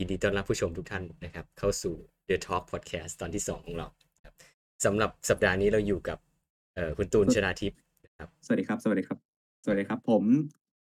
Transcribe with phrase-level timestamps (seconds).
[0.00, 1.94] ยินดีต้อนรับผู้ชมทุกท่านนะครับ เข้าสู่
[2.28, 3.86] The Talk Podcast ตอนที่ 2 ของเรา
[4.24, 4.34] ครับ
[4.84, 6.18] สำหรับสัปดาห์นี้เราอยู่กับ
[6.74, 9.18] เอ่อคุณตูนชนาทิพย์นะครับสวัสดีครับ สวัสดีครับ
[9.64, 10.24] สวัสดีครับ ผม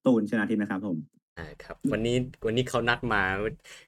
[0.06, 0.98] ตูนชนาทิพย์นะครับผม
[1.38, 3.24] อ่าครับ วันนี้วันนี้เขานัดมา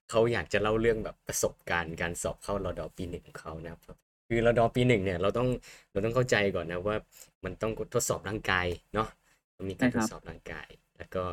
[0.10, 5.48] เขาอยากจะเล่าเรื่องแบบประสบการณ์การสอบเข้ารอดอปีหนึ่งของเขานะครับ คือรอดอปีหนึ่งเนี่ยเราต้อง
[5.92, 6.96] เราต้องเข้าใจก่อนนะว่า
[7.44, 9.08] มันต้องทดสอบร่างกายเนาะ
[9.58, 10.68] ต้องมีการใช่ทครัดบสอบร่างกาย
[10.98, 11.24] แล้วก็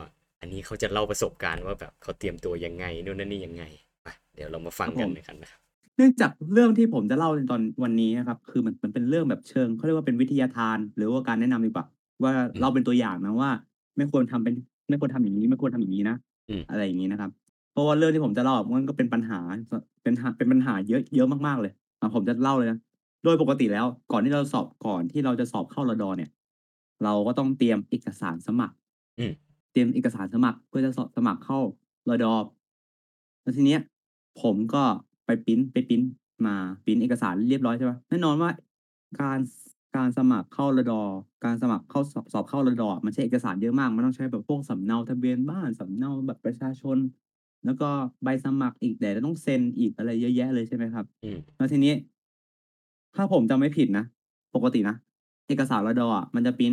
[0.40, 3.64] อันนี้เขาจะเล่าประสบการณ์ว่าแบบเขาเตรียมตัวยังไงนู่นนั่นนี่ยังไง
[4.02, 5.60] ไปเดี๋ยวเรามาฟังกันนะครับนะครับ
[5.96, 11.86] เนื่องจากเรื่องที่ผมจะเล่าในตอนวันนี้นะครับคือมันมันเป็นเรื่องแบบเชิงเขาเรียกว่าเป็นวิทยาทาน หรือว่าการแนะนำดีกว่า
[12.22, 13.50] ว่าอืมเราเป็นตัวอย่างนะว่า
[13.96, 14.54] ไม่ควรทำเป็น
[14.88, 16.16] ไม่ควรทำอย่างนี้ ไม่ควรทำอย่างนี้นะ
[16.50, 17.30] อืมอะไรอย่างนี้นะครับ
[17.72, 19.38] เพราะว่าเรื่องที่ผมจะเล่ามันก็เป็นปัญหา
[20.02, 22.78] เป็นหาเป็นปัญหาเยอะเยอะมากๆเลยอะผมจะเล่าเลยนะ
[23.24, 26.30] โดยปกติแล้วก่อนที่เราสอบก่อนที่เราจะสอบเข้ารอดอเนี่ย
[27.04, 28.76] เราก็ต้องเตรียมเอกสารสมัคร
[29.18, 29.47] อืมเต
[29.78, 31.58] รียมเอกสารสมัครเพื่อจะสอบสมัครเข้า
[32.08, 32.34] รอดอ
[33.42, 33.80] แล้วทีเนี้ย
[34.42, 34.82] ผมก็
[35.26, 36.02] ไปปริ้นไปปริ้น
[36.46, 36.54] มา
[36.84, 38.50] ปริ้นเอกสารเรียบร้อยใช่ปะแน่นอนว่า
[39.20, 39.38] การ
[39.96, 41.00] การสมัครเข้ารอดอ
[41.44, 46.98] การสมัครเข้าสอบสอบเข้ารอดอ มันใช้เอกสารเยอะมาก มันต้องใช้แบบพวกสำเนาทะเบียนบ้านสำเนาบัตรประชาชน
[47.64, 47.88] แล้วก็
[48.24, 51.94] ใบสมัครอีกแต่ต้องเซ็นอีกอะไรเยอะแยะเลยใช่ไหมครับอืมแล้วทีนี้
[53.16, 54.04] ถ้าผมจำไม่ผิดนะ
[54.54, 54.96] ปกตินะ
[55.48, 56.72] เอกสารรดอะมันจะปริ้น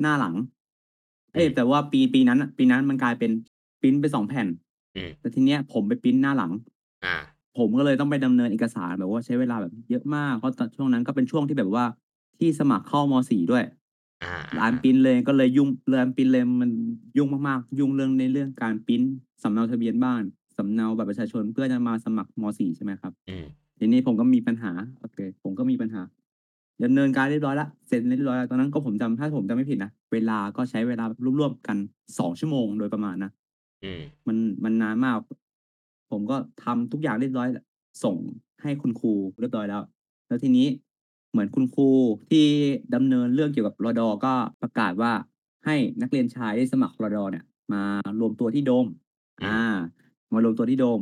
[0.00, 0.34] หน้าหลัง
[1.36, 3.30] เอ้ยแต่ว่าปีปีนั้นอะปีนั้นมันกลายเป็น
[3.80, 4.46] ปริ้นไปสองแผ่น
[4.96, 6.52] อืม แต่ทีเนี้ยผมไปปริ้นหน้าหลัง
[7.04, 7.16] อ่า
[7.58, 11.84] ผมก็เลยต้องไปดำเนินเอกสารแบบว่าใช้เวลาแบบเยอะมากเพราะตอนช่วงนั้นก็เป็นช่วงที่แบบว่า
[12.38, 13.64] ที่สมัครเข้ามสี่ด้วย
[14.24, 16.70] อ่าร้านปริ้นเลยก็เลยยุ่งร้านปริ้นเลยมัน
[17.16, 19.02] ยุ่งมากๆ ยุ่งเรื่องในเรื่องการปริ้น
[19.42, 20.22] สำเนาทะเบียนบ้าน
[20.56, 23.46] สำเนาบัตรประชาชนเพื่อจะมาสมัครมสี่ใช่ไหมครับ อืม
[23.78, 26.02] ทีนี้ผมก็มีปัญหาโอเค ผมก็มีปัญหา
[26.84, 31.04] ดำเนินการเรียบร้อยละเสร็จเรียบร้อยแล้วตอนนั้นก็ผมจำถ้าผมจำไม่ผิดนะเวลาก็ใช้เวลา
[31.40, 31.76] รวมๆกัน
[32.18, 33.30] สองชั่วโมงโดยประมาณนะ
[33.84, 35.16] อืมมันมันนานมาก
[36.10, 37.64] ผมก็ทำทุกอย่างเรียบร้อยแล้ว
[38.04, 38.16] ส่ง
[38.62, 39.82] ให้คุณครูเรียบร้อยแล้ว
[40.28, 40.66] แล้วทีนี้
[41.30, 41.88] เหมือนคุณครู
[42.30, 42.46] ที่
[42.94, 44.32] ดำเนินเรื่องเกี่ยวกับรอดอก็
[44.62, 45.12] ประกาศว่า
[45.66, 47.82] ให้นักเรียนชายที่สมัครรอดอเนี่ย มา
[48.20, 48.86] รวมตัวที่โดม
[49.44, 49.58] อ่า
[50.32, 51.00] มารวมตัวที่โดม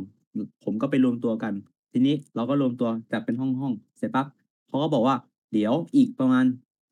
[0.63, 1.53] ผมก็ไปรวมตัวกัน
[1.93, 4.25] ทีนี้เราก็รวมตัวจัดเป็นห้องห้องๆเสร็จปั๊บ
[4.67, 5.15] เขาก็บอกว่า
[5.57, 6.45] เดี๋ยวอีกประมาณ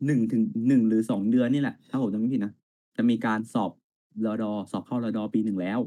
[0.06, 2.53] หนึ่งถึงหนึ่งหรือสองเดือนนี่แหละถ้าผมจำไม่ผิดนะ
[2.96, 3.72] จะมีการสอบ
[4.25, 5.79] รอดอสอบเข้ารอดอปีหนึ่งแล้ว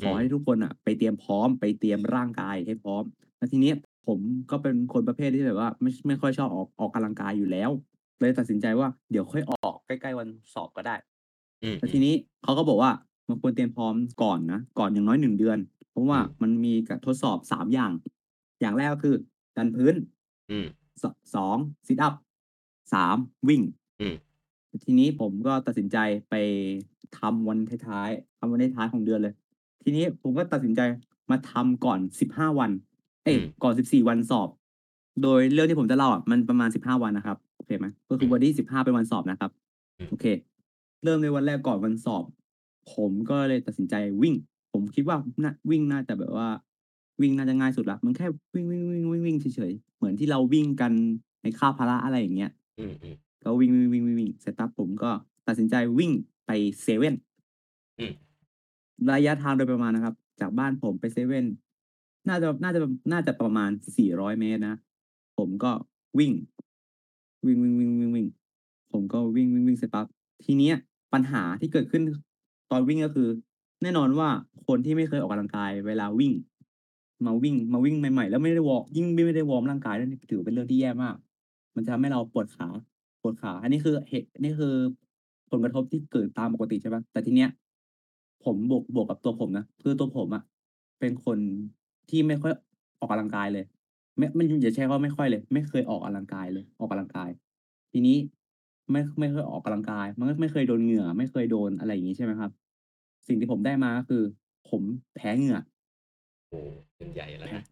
[0.00, 3.04] ขอให้ทุกคนอะ ไปเตรียมพร้อมไปเตรียมร่างกายให้พร้อม
[3.36, 3.72] แล้วทีนี้
[4.06, 4.18] ผม
[4.50, 7.70] ก็เป็นคนประเภทที่แบบว่า ไม่ไม่ค่อยชอบออกออกกำลังกายอยู่แล้ว
[8.20, 10.96] เลยตัดสินใจว่าเดี๋ยวค่อยออกใกล้ๆวันสอบก็ได้
[11.62, 12.90] อืมแล้วทีนี้เขาก็บอกว่า
[13.28, 15.58] มันควรเตรียมพร้อมก่อนนะก่อนอย่างน้อยหนึ่งเดือน
[15.90, 17.92] เพราะว่าอืมมันมีการทดสอบสามอย่าง
[18.60, 19.14] อย่างแรกก็คือ
[19.56, 19.94] ดันพื้น
[20.50, 20.66] อืม
[21.02, 21.56] สสอง
[21.86, 22.14] ซิทอัพ
[22.94, 23.16] สาม
[23.48, 23.62] วิ่ง
[24.00, 24.14] อืม
[24.84, 25.96] ทีนี้ผมก็ตัดสินใจ
[26.30, 26.34] ไป
[27.18, 29.34] ทำวันท้ายๆทำวันท้ายๆของเดือนเลย
[29.82, 30.80] ทีนี้ผมก็ตัดสินใจ
[31.30, 32.70] มาทำก่อนสิบห้าวัน
[33.24, 34.48] เอ้ยอืมก่อนสิบสี่วันสอบ
[35.22, 39.50] โดยเรื่องที่ผมจะเล่าอะมันประมาณสิบห้าวันนะครับโอเคไหมก็คือวันที่สิบห้าเป็นวันสอบนะครับ
[39.98, 40.26] อืมโอเค
[41.04, 42.24] เริ่มในวันแรกก่อนวันสอบ
[42.94, 44.34] ผมก็เลยตัดสินใจวิ่ง
[44.72, 46.48] ผมคิดว่าน่าวิ่งน่าจะแบบว่า
[47.22, 50.92] วิ่งน่าจะง่ายสุดละมันแค่วิ่งวิ่งวิ่งวิ่งวิ่งเฉยๆเหมือนที่เราวิ่งกัน
[51.42, 55.10] ในค่าบพละอะไรอย่างเงี้ยอืมอืมก็วิ่งวิ่งวิ่งวิ่งวิ่งเสร็จปั๊บผมก็
[55.46, 56.12] ตัดสินใจวิ่ง
[56.46, 56.50] ไป
[56.82, 57.14] เซเว่น
[57.98, 58.12] อืม
[59.12, 61.46] ระยะทางโดยประมาณนะครับ จากบ้านผมไปเซเว่น
[62.28, 62.80] น่าจะน่าจะ
[63.12, 64.76] น่าจะประมาณสี่ร้อยเมตรนะ
[65.38, 65.72] ผมก็
[66.18, 66.32] วิ่ง
[67.46, 68.26] วิ่งวิ่งวิ่งวิ่งวิ่ง
[68.92, 70.06] ผมก็วิ่งวิ่งวิ่งเสร็จปั๊บ
[70.44, 70.76] ทีเนี้ย
[71.12, 72.02] ปัญหาที่เกิดขึ้น
[72.70, 73.28] ตอนวิ่งก็คือ
[73.82, 74.28] แน่นอนว่า
[74.66, 76.32] คนที่ไม่เคยออกกำลังกายเวลาวิ่ง
[77.26, 81.16] มาวิ่งมาวิ่งใหม่ๆ แล้วไม่ได้วอร์มยิ่งไม่ได้วอร์มร่างกายด้วนี่ถือเป็นเรื่องที่แย่มาก
[81.74, 82.68] มันจะทำให้เราปวดขา
[83.22, 84.74] ปวดขา อันนี้คือเหตุนี่คือ
[85.50, 87.50] ผลกระทบที่เกิดตามปกติใช่ปะแต่ทีเนี้ย
[88.44, 90.42] ผมบวกบวกกับตัวผมนะคือตัวผมอะ
[91.00, 91.38] เป็นคน
[92.10, 92.52] ที่ไม่ค่อย
[92.98, 93.64] ออกกำลังกายเลย
[94.18, 97.30] ไม่มันอย่าใช้ว่าไม่ค่อยเลย ไม่เคยออกกำลังกายเลย ออกกำลังกาย
[97.92, 98.16] ทีนี้
[98.90, 102.50] ไม่ไม่เคยออกกำลังกาย มันก็ไม่เคยโดนเหงื่อ ไม่เคยโดนอะไรอย่างนี้ใช่ไหมครับ
[103.28, 104.22] สิ่งที่ผมได้มาก็คือ
[104.70, 104.82] ผม
[105.14, 105.58] แพ้เหงื่อ
[106.50, 106.60] โอ้
[106.96, 107.64] เป็นใหญ่แล้วนะ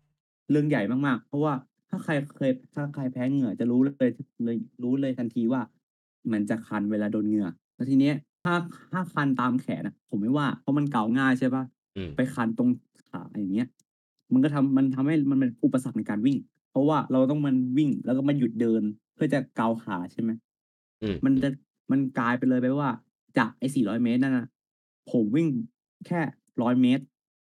[0.50, 1.52] เรื่องใหญ่มากๆ เพราะว่า
[1.90, 4.10] ถ้าใครเคยถ้าใครแพ้เหงื่อจะรู้เลย
[4.44, 5.60] เลยรู้เลยทันทีว่า
[6.32, 8.14] มันจะคันเวลาโดนเหงื่อแล้วทีเนี้ย
[8.44, 8.54] ถ้า
[8.92, 11.64] ถ้าคันตามแขนอะผมไม่ว่า เพราะมันเกาง่ายใช่ปะ
[11.96, 12.70] อืมไปคันตรง
[13.08, 13.68] ขาอย่างเงี้ย
[14.32, 16.38] มันก็ทำมันทำให้มันเป็นอุปสรรคในการวิ่ง
[16.70, 18.82] เพราะว่าเราต้องมันวิ่งแล้วก็มันหยุดเดิน
[19.14, 20.30] เพื่อจะเกาขาใช่ไหม
[21.02, 21.48] อืมมันจะ
[21.90, 22.90] มันกลายไปเลยไปว่า
[23.38, 24.46] จากไอ้สี่ร้อยเมตรนั่นนะ
[25.10, 25.48] ผมวิ่ง
[26.06, 26.20] แค่
[26.62, 27.04] ร้อยเมตร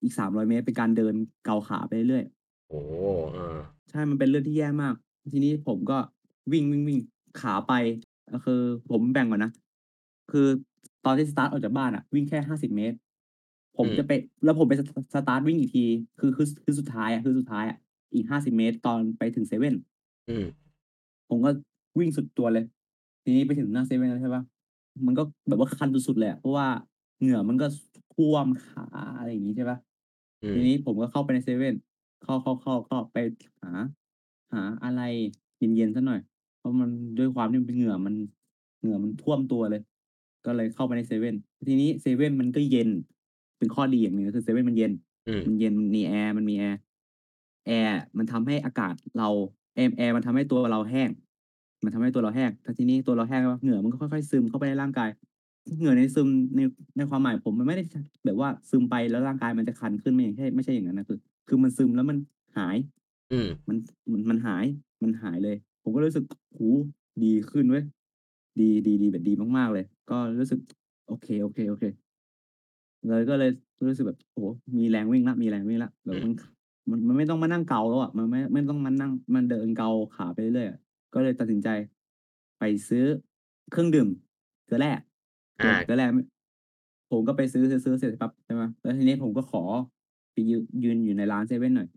[0.05, 1.15] อีกสามร้อยเมตรเป็นการเดิน
[1.45, 2.25] เกาขาไปเรื่อย
[2.71, 2.81] โอ้
[3.33, 3.59] เออ
[3.91, 4.95] ใช่มันเป็นเรื่องที่แย่มาก
[5.33, 5.99] ทีนี้ผมก็
[6.53, 7.01] วิ่งวิ่งวิ่ง
[7.41, 7.73] ขาไป
[8.33, 8.61] ก็คือ
[8.91, 9.53] ผมแบ่งก่อนนะ
[10.33, 10.47] คือ
[11.05, 12.97] ตอนที่สตาร์ทออกจากบ้านอะวิ่งแค่ห้าสิบเมตร
[13.77, 14.13] ผมอืมจะไป
[14.45, 14.83] แล้วผมไปส
[15.15, 15.85] สตาร์ตวิ่งอีกที
[16.21, 17.77] คือคือคือสุดท้ายอะคือสุดท้ายอะ
[18.15, 19.75] อีก50เมตรตอนไปถึงเซเว่น
[20.31, 20.47] อืม
[21.29, 21.51] ผมก็
[21.99, 22.65] วิ่งสุดตัวเลย
[23.25, 24.43] ทีนี้ไปถึงหน้าเซเว่นแล้วใช่เปล่า
[25.07, 26.67] มันก็แบบว่าคันสุดๆเลยอะเพราะว่า
[27.21, 27.79] เหงื่อมันก็ส
[28.13, 28.87] ท่วมขา
[29.19, 29.94] อะไรอย่างงี้ใช่เปล่าอื
[30.53, 31.75] ทีนี้มผมก็เข้าไปในเซเว่น
[32.25, 33.17] เข้าๆๆๆไป
[33.63, 33.71] หา
[34.53, 35.03] หาอะไร
[35.59, 36.21] เย็นๆสักหน่อย
[36.59, 38.15] เพราะมันด้วยความที่มันเป็นเหงื่อมัน
[38.81, 39.83] เหงื่อมันท่วมตัวเลย
[40.47, 41.35] ก็เลยเข้าไปในเซเว่น
[41.69, 42.89] ทีนี้เซเว่นมันก็เย็น
[43.59, 44.93] เป็นข้อดีอย่างหนึ่งก็คือเซเว่นมันเย็น
[45.29, 46.79] อืมมันเย็นมีแอร์มันมีแอร์
[47.67, 49.29] แอร์อะมันทำให้อากาศเรา
[49.75, 51.11] แอร์แอร์มันทำให้ตัวเราแห้ง
[51.85, 55.09] มันทำให้ตัวเราแห้งแล้วทีนี้ตัวเราแห้งใช่เปล่าเหงื่อมันก็ค่อยๆซึมเข้าไปในร่างกาย
[55.77, 56.61] เหงื่อในซึมใน
[56.97, 57.95] ในความหมายผมมันไม่ได้ช
[58.25, 61.19] แบบว่าซึมไปแล้วร่างกายมันจะคันขึ้นไม่ใช่ไม่ใช่อย่างนั้นนะคือ
[61.49, 62.19] คือมันซึมแล้วมัน
[62.59, 62.77] หาย
[63.31, 63.77] อืมมัน
[64.13, 64.65] มันมันหาย
[65.03, 66.63] มันหายเลย ผมก็รู้สึกโอ้โฮ
[67.25, 67.85] ดีขึ้นเว้ย
[68.61, 68.69] ดี
[69.03, 70.61] ดีๆแบบดีมากๆเลย ก็รู้สึก
[71.07, 73.51] โอเคๆๆเลยก็เลย
[73.87, 74.47] รู้สึกแบบโอ้โฮ
[74.79, 76.43] มีแรงวิ่งแล้วมีแรงวิ่งแล้วแบอืมบมันข
[76.91, 80.79] มันมันไม่ต้องมานั่งเกาแล้วอะมันไม่ไม่ต้องมานั่งมาเดินเกาขาไปเรื่อยๆอะ
[81.15, 81.69] ก็เลยตัดสินใจ
[82.59, 83.05] ไปซื้อ
[83.71, 84.09] เครื่องดื่ม
[84.67, 84.93] เกลือแร่
[85.61, 86.19] อเกลือาเกลือแร่ม
[87.11, 89.63] ผมก็ไปซื้อซื้อๆเสร็จปั๊บใช่ไหมแล้วทีนี้ผมก็ขอ
[90.33, 91.89] ไปยืนยืนอยู่ในร้านเซเว่นหน่อย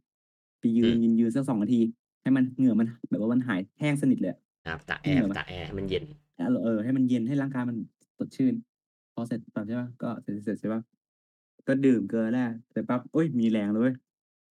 [0.59, 1.81] ไปยืนอืมยืนๆสัก2นาที
[2.21, 6.04] ให้มันเหงื่อมันแบบว่ามันหายแห้งสนิทเลยอะครับตากใหแอ้เหงร์ือมันตากแอร์ให้มันเย็น
[6.36, 7.77] เออเออให้มันเย็นให้ร่างกายมัน
[8.18, 8.54] สดชื่น
[9.13, 10.81] พอเสร็จปั๊บใช่เปล่าก็เสร็จเสร็จใช่เปล่า
[11.68, 13.95] ก็ดื่มเกลือแร่เสร็จปั๊บอุ๊ยมีแรงแล้วเว้ย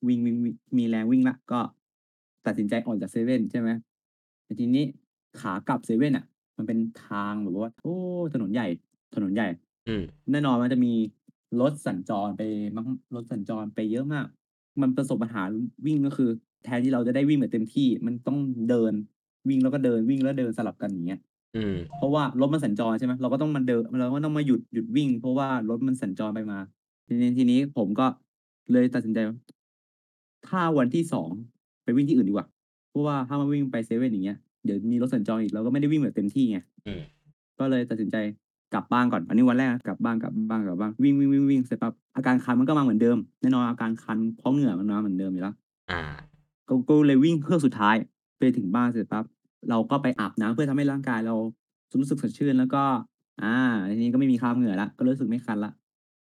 [0.07, 1.61] วิ่งๆๆมีแรงวิ่งแล้วก็
[2.47, 3.69] ตัดสินใจออกจากเซเว่นใช่ไหม
[4.45, 4.85] แต่ทีนี้
[5.41, 6.25] ขากลับเซเว่นอะ
[6.57, 7.97] มันเป็นทางแบบว่า โอ้
[8.33, 8.67] ถนนใหญ่
[9.15, 9.49] ถนนใหญ่
[9.89, 10.93] อืม แน่นอนมันจะมี
[11.61, 12.43] รถสัญจรไป
[12.77, 14.27] มักรถสัญจรไปเยอะมาก
[14.81, 15.43] มันประสบปัญหา
[15.87, 16.31] วิ่งก็คือ
[16.65, 18.39] แทนที่เราจะได้วิ่งแบบเต็มที่ มันต้อง
[18.71, 18.93] เดิน
[19.49, 21.21] วิ่งแล้วก็เดินวิ่งแล้วเดินสลับกันอย่างเงี้ย
[21.57, 26.59] อืม เพราะว่ารถมันสัญจรใช่ไหมเราก็ต้องมาเดินเราก็ต้องมาหยุดหยุดวิ่ง เพราะว่ารถมันสัญจรไปมา
[27.07, 28.07] ทีนี้ทีนี้ผมก็
[28.73, 29.37] เลยตัดสินใจว่า
[30.49, 31.05] ถ้าวันที่
[31.43, 32.47] 2ไปวิ่งที่อื่นดีกว่า
[32.91, 37.01] เพราะว่าถ้ามาวิ่งไปเซเว่นอย่างเงี้ย เดี๋ยวมีรถสัญจรอีกเราก็ไม่ได้วิ่งแบบเต็มที่ไง อืม
[37.59, 38.17] ก็เลยตัดสินใจ
[38.75, 41.13] กลับบ้านก่อนอันนี้วันแรกนะกลับบ้านกลับบ้านกลับบ้านวิ่
[41.59, 45.55] งๆๆๆเสร็จปั๊บอาการคันมันก็มาเหมือนเดิมแน่นอนอาการคันเพราะเหงื่อมันมาเหมือนเดิมอยู่แล้ว
[45.91, 46.01] อา
[46.69, 47.97] ก็ก็เลยวิ่งเฮือกสุดท้าย
[48.39, 49.25] ไปถึงบ้านเสร็จปั๊บ
[49.71, 51.35] เราก็ไปอาบน้ำเพื่อทำให้ร่างกายเรา
[52.01, 52.83] รู้สึกสดชื่นแล้วก็
[53.43, 53.53] อา
[53.91, 55.73] ทีนี้ก็ไม่มีคราบเหงื่อแล้วก็รู้สึกไม่คันแล้ว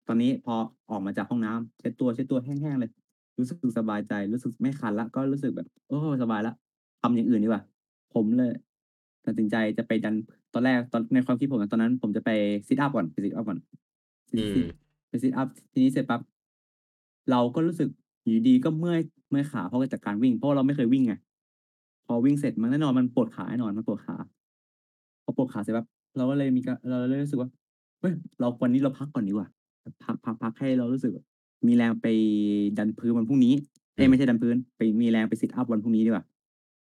[0.09, 0.55] ตอนนี้พอ
[0.91, 2.91] ออกมาจากห้องน้ำเช็ดตัวเช็ดตัวแห้งๆเลย
[3.39, 6.55] รู้สึกสบายใจรู้สึกไม่คันแล้วก็รู้สึกแบบโอ้สบายแล้ว
[7.03, 7.63] ทำอย่างอื่นดีกว่า
[8.15, 8.53] ผมเลย
[9.27, 10.15] ตัดสินใจจะไปดัน
[10.55, 12.31] ตอนแรกตอนในความคิดผมอะตอนนั้น ผมจะไป
[12.69, 13.59] ซิตอัปก่อนไปซิตอัปก่อน
[14.31, 14.67] ซิอืซิม
[15.09, 16.21] ไปซิตอัปทีนี้เสร็จปั๊บ
[17.31, 17.89] เราก็รู้สึก
[18.23, 19.01] อยู่ดีๆก็เมื่อย
[19.31, 21.15] เมื่อยขาเพราะว่าจากการวิ่ง เพราะว่าเราไม่เคยวิ่งไง
[22.07, 24.17] พอวิ่งเสร็จมันแน่นอนมันปวดขาแน่นอนมันปวดขา
[25.25, 25.87] พอปวดขาเสร็จปั๊บ
[26.17, 27.51] เราก็เลยมีการเราเลยรู้สึกว่า
[28.01, 29.49] เฮ้ยเราวันนี้เราพักก่อนดีกว่า
[30.05, 31.25] พักพักๆให้เรารู้สึกแบบ
[31.67, 32.07] มีแรงไป
[32.79, 33.55] ดันพื้นวันพรุ่งนี้
[33.97, 36.25] เอ๊ยอืมไม่ใช่ดันพื้น ไปมีแรงไปซิตอัปวันพรุ่งนี้ดีกว่า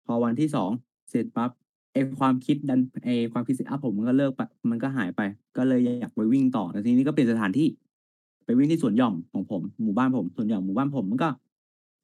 [0.05, 1.49] พอวันที่2เสร็จปั๊บ
[1.93, 5.21] ไอ้ความคิดดันไอ้ความคิดซิตอัปผมมันก็เลิกไปมันก็หายไป
[5.57, 7.67] ก็เลยอยากไปวิ่งต่อแล้วทีนี้ก็เปลี่ยนสถานที่
[8.45, 11.29] ไปวิ่งที่สวนหย่อมของผมหมู่บ้านผมสวนหย่อมหมู่บ้านผมมันก็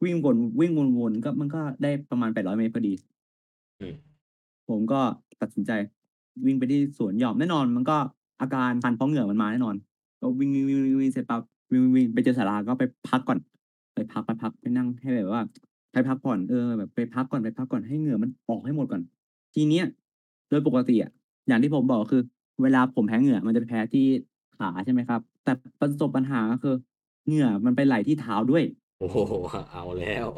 [0.04, 2.94] วิ่งวนวิ่งวนๆก็มันก็ได้ประมาณ800เมตรพอดี
[3.80, 3.94] อืม
[4.70, 5.00] ผมก็
[5.42, 5.72] ตัดสินใจ
[6.46, 7.98] วิ่งไปที่สวนหย่อมแน่นอน มันก็
[8.42, 9.76] อาการคันเพราะเหงื่อมันมาแน่นอน
[10.22, 11.42] ก็วิ่งๆๆๆเสร็จปั๊บ
[11.72, 13.40] วิ่งๆๆไปเจอศาลาก็ไปพักก่อน
[13.94, 15.42] ไปพักไปพักไปนั่งให้แบบว่า
[15.92, 19.02] ไปพักผ่อนเออแบบไปพักก่อนไปพักก่อนให้เหงื่อมันออกให้หมดก่อน
[19.54, 19.86] ทีเนี้ย
[20.50, 21.12] โดยปกติอะ
[21.48, 22.22] อย่างที่ผมบอกคือ
[22.62, 24.06] เวลาผมแพ้เหงื่อมันจะไปแพ้ที่
[24.58, 26.76] ขาใช่ไหมครับ แต่ประสบปัญหาก็คือ
[27.28, 28.64] เหงื่อมันไปไหลที่เท้าด้วย
[29.00, 29.16] โอ้โฮ
[29.82, 30.30] เอาแล้ว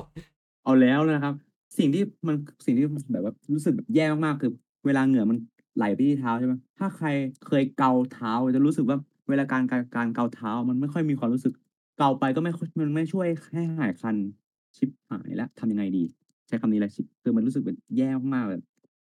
[0.63, 1.33] เอาแล้วนะครับ
[1.77, 4.51] สิ่งที่มันสิ่งที่มันแบบว่ารู้สึกแบบแย่มากๆคือ
[4.85, 5.37] เวลาเหงื่อมัน
[5.77, 7.07] ไหลไปที่เท้าใช่ไหมถ้าใคร
[7.47, 8.97] เคยเกาเท้าจะรู้สึกว่า
[9.29, 11.53] เวลาการการการเกาเท้ามันไม่ค่อยมีความรู้สึก
[11.97, 14.15] เกาไปก็ไม่ค่อยมันไม่ช่วยให้หายคัน
[14.77, 16.03] ชิบหายแล้วทำยังไงดี
[16.47, 18.61] ใช้คำนี้เลยชิบคือมันรู้สึกแบบแย่มากๆแบบ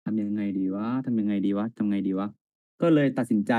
[0.07, 2.29] ทำยังไงดีวะทำยังไงดีวะทำไงดีวะ
[2.83, 3.53] ก็เลยตัดสินใจ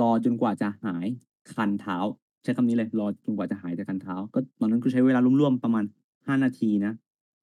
[0.00, 1.06] รอจนกว่าจะหาย
[1.54, 1.96] คันเท้า
[2.42, 6.92] ใช้คำนี้เลยรอจนกว่าจะหายจากคันเท้า ก็ตอนนั้นคือใช้เวลาร่วมๆประมาณ5นาทีนะ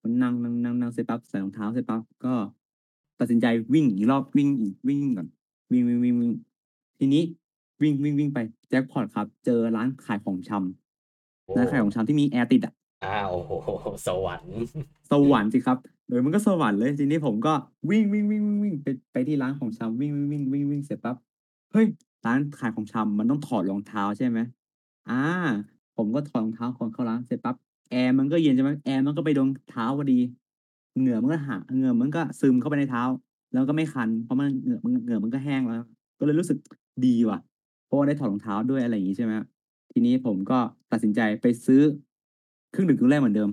[0.01, 0.31] ก็นั่
[0.87, 2.33] งๆๆๆเสร็จปั๊บใส่รองเท้าเสร็จปั๊บก็
[3.19, 5.27] ตัดสินใจวิ่งอีกรอบวิ่งอีกวิ่งก่อน
[5.71, 5.81] วิ่
[6.13, 7.23] งๆๆๆทีนี้
[7.81, 10.51] วิ่งๆๆไปแจ็กพอตครับ เจอร้านขายของช
[11.43, 13.67] โอ้ำร้านขายของชำที่มีแอร์ติดอะอาโอ้โฮ
[14.07, 14.49] สวรรค์
[15.11, 17.53] สวรรค์สิครับ เออมันก็สวรรค์เลยทีนี้ผมก็
[17.89, 21.15] วิ่งๆๆๆๆไปไปที่ร้านของชำวิ่งๆๆวิ่งๆเสร็จปั๊บ
[21.71, 21.85] เฮ้ย
[22.25, 24.39] ร้านขายของชำมันต้องถอดรองเท้าใช่ไหม
[25.09, 25.13] อ่า
[25.97, 27.55] ผมก็ถอดรองเท้าก่อนเข้าร้านเสร็จปั๊บ
[27.91, 30.19] แอร์มันก็เย็นใช่ไหมแอร์มันก็ไปโดนเท้าพอดี
[30.99, 33.03] เหงื่อมันก็หาเหงื่อมันก็ซึมเข้าไปในเท้า
[33.53, 35.83] แล้วก็ไม่คัน เพราะมันเหงื่อมันเหงื่อมันก็แห้งแล้ว
[36.19, 36.57] ก็เลยรู้สึก
[37.05, 37.39] ดีว่ะ
[37.85, 39.33] เพราะได้ถอดรองเท้าด้วยอะไรอย่างงี้ใช่ไหม
[39.91, 40.57] ทีนี้ผมก็
[40.91, 41.81] ตัดสินใจไปซื้อ
[42.71, 43.49] เครื่องดื่มมื้อแรกเหมือนเดิม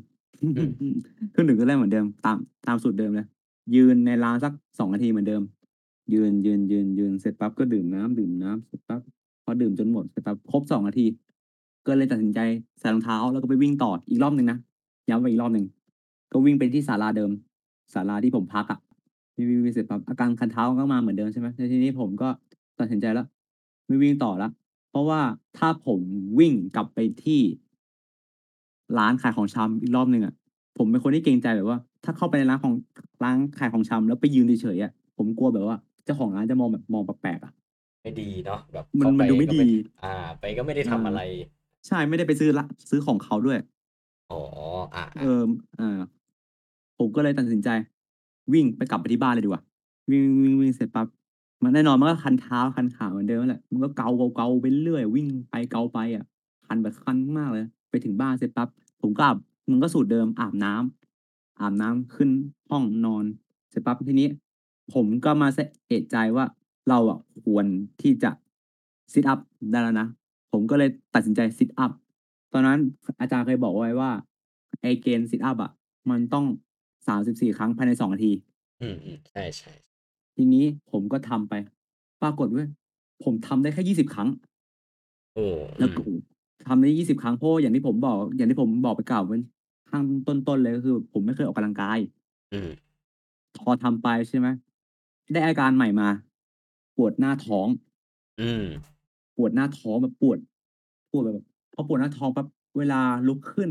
[1.34, 3.26] ครื่องดื่มมื้อแรกเหมือนเดิม ตามตามสูตรเดิมเลย
[3.74, 5.42] ยืนในร้านสัก2นาทีเหมือนเดิม
[6.14, 9.00] ยืนยืนยืนยืนเสร็จปั๊บก็ดื่มน้ำดื่มน้ำเสร็จปั๊บ
[9.44, 11.06] พอดื่มจนหมดเสร็จปั๊บครบ2นาที
[11.86, 12.40] ก็เลยตัดสินใจ
[12.80, 14.58] ใส่รองเท้าแล้วก็ไปวิ่งต่ออีกรอบหนึ่งนะ
[15.08, 15.66] ย้ำไปอีกรอบหนึ่ง
[16.32, 17.30] ก็วิ่งไปที่ศาลาเดิม
[17.94, 18.78] ศาลาที่ผมพักอะ
[19.36, 22.28] วิ่งวิ่งวิ่งเสร็จปั๊บอาการคันเท้าก็มาเหมือนเดิมใช่ไหมแล้วทีนี้ผมก็
[22.80, 23.26] ตัดสินใจแล้ว
[23.86, 24.52] ไม่วิ่งต่อแล้ว
[24.90, 25.20] เพราะว่า
[25.58, 26.00] ถ้าผม
[26.38, 27.40] วิ่งกลับไปที่
[28.98, 30.34] ร้านขายของชำอีกรอบหนึ่งอะ
[30.78, 32.74] ผมเป็นคนที่เกรงใจแบบว่า ถ้าเข้าไปในร้านของ
[33.22, 37.52] ร้านขายของชำแล้วไปยืนเฉยๆอะผมกลัวแบบว่าเจ้าของร้านจะมองแบบมองแปลกๆอะ
[38.02, 39.66] ไม่ดีเนาะแบบมันเข้ามันไปดูไม่ก็ดีไม่
[40.02, 40.08] อ่า
[40.40, 41.20] ไปก็ไม่ได้ทำอาอะไร
[41.86, 43.58] ใช่ไม่ได้ไปซื้อละซื้อของเขาด้วย
[44.30, 44.36] อ๋อ
[44.94, 45.42] อาเอๆอ
[45.78, 46.00] อ่า
[46.98, 47.68] ผมก็เลยตัดสินใจ
[48.52, 49.62] วิ่งไปกลับไปที่บ้านเลยดีกว่า
[50.10, 51.06] วิ่งวิ่งวิ่งเสร็จปั๊บ
[51.62, 56.24] มันแน่นอนมันก็คันเท้าคันขาเหมือนเดิมนั่นแหละมันก็เกาเกาเกาไปเรื่อย วิ่งไปเกาไปอะ
[56.66, 58.68] คันแบบคันมากเลย ไปถึงบ้านเสร็จปั๊บ
[59.00, 59.38] ผมก็อาบ
[59.70, 62.30] มันก็สูตรเดิมอาบน้ำอาบน้ำขึ้น
[62.70, 63.24] ห้องนอน
[63.70, 64.28] เสร็จปั๊บทีนี้
[64.94, 66.44] ผมก็มาสเอะใจว่า
[66.88, 67.66] เราอะควร
[68.02, 68.30] ที่จะ
[69.12, 69.38] sit up
[69.70, 70.08] ได้แล้วนะ
[70.52, 71.92] ผมก็เลยตัดสินใจ sit up
[72.52, 72.78] ตอนนั้น
[73.20, 74.10] อาจารย์เคยบอกไว้ว่า
[74.80, 75.70] ไอ้เกณฑ์ sit up อะ
[76.10, 76.44] มันต้อง
[77.06, 78.32] 34ครั้งภายใน2นาที
[78.82, 81.54] อืมๆใช่ๆทีนี้ผมก็ทำไป
[82.22, 82.64] ปรากฏว่า
[83.24, 84.28] ผมทำได้แค่20ครั้ง
[85.34, 85.46] โอ้
[85.78, 86.00] อืแล้วมก็
[86.68, 89.38] ทำได้20ครั้งเพราะว่าอย่างที่ผมบอก อย่างที่ผมบอกไปกล่าวไว้
[89.90, 91.98] ข้างต้นๆเลยก็คือ ผมไม่เคยออกกำลังกาย
[92.52, 92.70] อืม
[93.58, 94.48] พอทำไปใช่ไหม
[95.32, 96.08] ได้อาการใหม่มา
[96.96, 97.68] ปวดหน้าท้อง
[98.40, 98.64] อืม
[99.36, 100.38] ปวดหน้าท้องแบบปวด
[101.12, 102.46] ปวดแบบพอปวดหน้าท้องปั๊บ
[102.78, 103.70] เวลาลุกขึ้น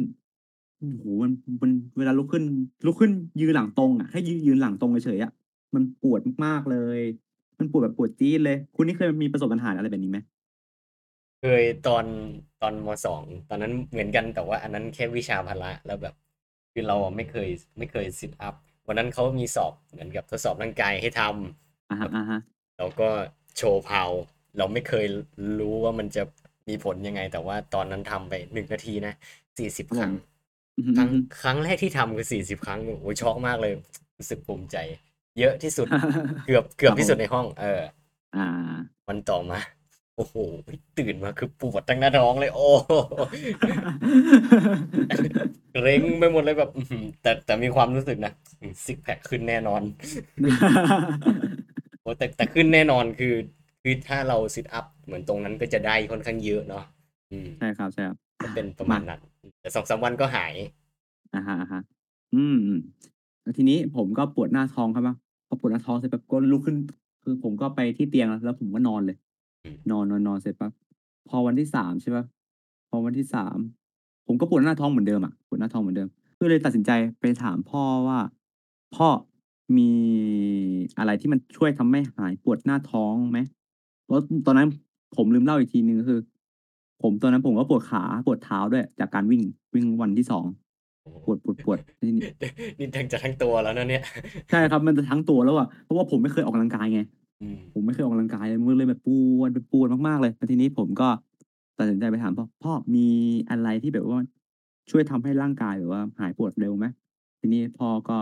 [0.79, 1.31] โอ้โฮมัน
[1.61, 2.43] มันเวลาลุกขึ้น
[2.85, 5.31] ลุกขึ้นยืนหลังตรงอะแค่ยืนยืนหลังตรงเฉยๆอะ
[5.75, 6.99] มันปวดมากๆเลย
[7.59, 10.19] มันปวดแบบปวดจี๊ดเลย คุณนี่เคยมีประสบปัญหาอะไรแบบนี้ไหม?
[11.41, 12.05] เคยตอน
[12.61, 16.15] ตอนม.2ตอนนั้นเหมือนกันแต่ว่าอันนั้นแค่วิชาพละแล้วแบบ
[16.73, 18.55] คือเราอะไม่เคยไม่เคย sit up
[18.87, 21.21] วันนั้นเขามีสอบเหมือนกับทดสอบร่างกายให้ท
[21.89, 23.09] อะำฮแบบะๆเราก็
[23.57, 24.11] โชว์ POW
[24.57, 25.05] เราไม่เคย
[25.59, 26.23] รู้ว่ามันจะ
[26.69, 29.13] มีผลยังไง แต่ว่าตอนนั้นทำไป1นาทีนะ
[29.59, 30.13] 40ครับคผรั้มง
[30.77, 33.73] อือฮึครั้งๆครั้งแรกที่ทำคือ40ครั้งโอ้โฮช็อกมากเลย
[34.17, 34.77] รู้สึกภูมิใจ
[35.39, 35.89] เยอะที่สุด
[36.45, 37.81] เกือบเกืคอรับบที่สุดผมในห้อง เออ
[38.33, 38.41] อา
[39.07, 40.37] วันต่อมาโอ้โฮ
[40.99, 42.91] ตื่นมาคือปวดทั้งหน้าท้องเลย โอ้โฮ
[45.73, 49.81] เกร็งไปหมดเลยแบบอื้อฮือแต่แต่มีความรู้สึกนะอืมซิกซ์แพ็กขึ้นแน่นอน
[52.01, 53.35] โอ้แต่แต่ขึ้นแน่นอนคือ
[53.81, 56.83] คือถ้าเรา sit up เหมือนตรงนั้นก็จะได้ค่อนข้างเยอะเนาะ
[57.31, 57.89] อืมใช่ครับ
[58.41, 59.21] ก็ๆเป็นประมมาาณนั้น
[59.61, 60.53] แต่2-3วันก็หาย
[61.35, 65.15] อะฮะๆอืมๆแล้วทีนี้ผมก็ปวดหน้าท้องใช่เปล่า
[65.47, 66.77] พอปวดหน้าท้องเสร็จปั๊บก็ลุกขึ้น
[67.23, 69.17] คือผมก็ไปที่เตียงแล้วผมก็นอนเลย
[69.65, 69.93] อืมน
[70.31, 70.71] อนๆๆเสร็จปั๊บ
[71.29, 72.23] พอวันที่3ใช่เปล่า
[72.89, 73.57] พอวันที่3
[74.27, 78.19] ผมก็ปวดหน้าท้องเหมือนเดิมอะปวดหน้าท้องเหมือนเดิมก็เลยตัดสินใจไปถามพ่อว่า"
[78.95, 79.07] พ่อ
[79.77, 79.91] มี
[80.99, 83.39] อะไรที่มันช่วยทำให้หายปวดหน้าท้องไหม?"
[84.05, 84.67] เพราะตอนนั้น
[85.15, 86.19] ผมลืมเล่าอีกทีหนึ่งก็คือ
[87.03, 89.41] ผมตอนนั้นผมก็ปวดขาปวดเท้าด้วย จากการวิ่ง
[89.75, 90.45] วิ่งวันที่2
[91.03, 91.27] โอ้โฮ
[91.65, 92.25] ปวดๆๆแล้วทีนี้
[92.79, 94.03] นี่ทั้งจะทั้งตัวแล้วนะเนี่ย
[94.49, 97.20] ใช่ครับมันจะทั้งตัวแล้วอะเพราะว่าผมไม่เคยออกกำลังกายไงอืม
[97.73, 101.09] ผมไม่เคยออกกำลังกายเลยมันเลยแบบปวดแบบปวดมาก ๆ เลยแล้วทีนี้ผมก็
[101.77, 103.07] ตัดสินใจไปถามพ่อ"พ่อมี
[103.49, 104.19] อะไรที่แบบว่า
[104.89, 106.85] ช่วยทำให้ร่างกายแบบว่าหายปวดเร็วไหม?"
[107.39, 108.17] ทีนี้พ่อก็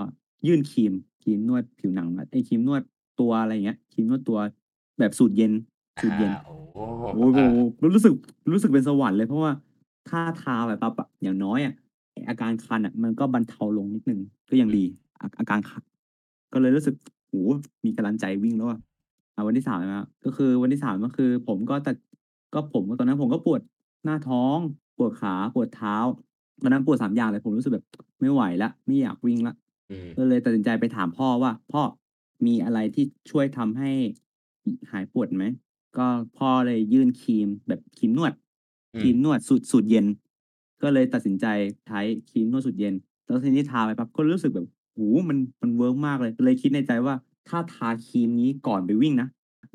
[0.48, 2.82] ยื่นครีม ครีมนวดผิวหนังไอ้ครีมนวด
[3.20, 4.40] ตัว อะไรอย่างเงี้ย ครีมนวดตัว
[5.00, 5.52] แบบสูตรเย็น
[5.98, 6.54] อาสูตรเย็น โอ้
[6.98, 7.50] โฮ โอ้โฮ อา
[7.96, 8.14] รู้สึก
[8.52, 9.52] รู้สึกเป็นสวรรค์เลย เพราะว่า
[10.10, 11.74] ถ้าทาไปปั๊บอะ อย่างน้อยอะ
[12.12, 14.86] ไอ้อาการคันอะมันก็บรรเทาลงนิดหนึ่ง ก็ยังอืมดี
[15.22, 15.84] อา อาการคัน
[16.54, 16.96] ก็เลยรู้สึก
[17.30, 17.50] โอ้โฮ
[17.86, 18.80] มีกำลังใจวิ่งแล้วอะ
[19.40, 21.96] อ่าวันที่3ใช่ไหมครับก็คือวันที่3ก็คือ ผมก็ตัด
[22.54, 23.62] ก็ผมตอนนั้นผมก็ปวด
[24.06, 24.58] หน้าท้อง
[24.98, 25.96] ปวดขาปวดเท้า
[26.62, 27.86] ตอนนั้นปวด3อย่างเลยผมรู้สึกแบบ
[28.22, 29.56] ไม่ไหวแล้วไม่อยากวิ่งแล้ว
[29.90, 31.82] อืมก็เลยตัดสินใจไปถามพ่อว่า"พ่อ
[32.46, 33.92] มีอะไรที่ช่วยทำให้
[34.66, 35.46] หายปวดไหม?"
[35.98, 38.34] ก็พ่อเลยยื่นครีมแบบครีมนวด
[38.94, 40.06] อือ ครีมนวดสูตรสูตรเย็น
[40.82, 41.46] ก็เลยตัดสินใจ
[41.88, 42.94] ใช้ครีมนวดสูตรเย็น
[43.26, 47.16] แล้วทีนี้ทาไปปั๊บก็รู้สึกแบบโอ้โฮมันมัน work มากเลยเลยคิดในใจว่า
[47.48, 49.28] ถ้าทาครีมนี้ก่อนไปวิ่งนะ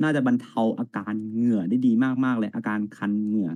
[0.02, 1.92] น่าจะบรรเทาอาการเหงื่อได้ดี
[2.24, 3.50] มากๆเลย อาการคันเหงื่อ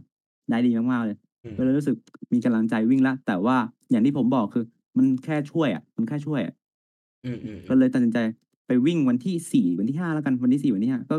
[0.51, 1.97] ได้ดีมากๆเลยอืมก็เลยรู้สึก
[2.33, 3.57] มีกำลังใจวิ่งแล้วแต่ว่า
[3.91, 4.65] อย่างที่ผมบอกคือ
[4.97, 6.55] มันแค่ช่วยอะมันแค่ช่วยอะ
[7.25, 7.37] อืม
[7.69, 8.19] ก็ๆๆเลยตัดสินใจ
[8.67, 11.17] ไปวิ่งวันที่4วันที่5แล้วกันวันที่4วันที่5ก็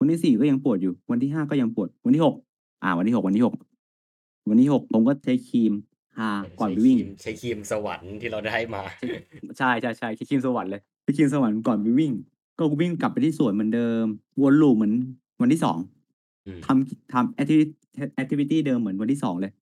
[0.00, 2.34] วันที่4ก็ยังปวดอยู่ วันที่5ก็ยังปวด วันที่6
[2.82, 3.54] อ่า วันที่6วันที่6
[4.48, 5.72] วันที่6ผมก็ใช้ครีม
[6.16, 8.82] ทาเออก่อนใช้ไปควิ่รีงมใช้ครีมสวรรค์ที่เราได้มา
[9.58, 12.12] ใช่ๆๆใช้ครีมสวรรค์เลย ใช้ครีมสวรรค์ก่อนไปวิ่ง
[12.58, 14.04] ก็วิ่งกลับไปที่สวนเหมือนเดิม
[14.42, 14.92] วน loop เหมือน
[15.40, 19.52] วันที่2อืมทำกิทำ activi activity เดิมเหมือนวันที่สองเลย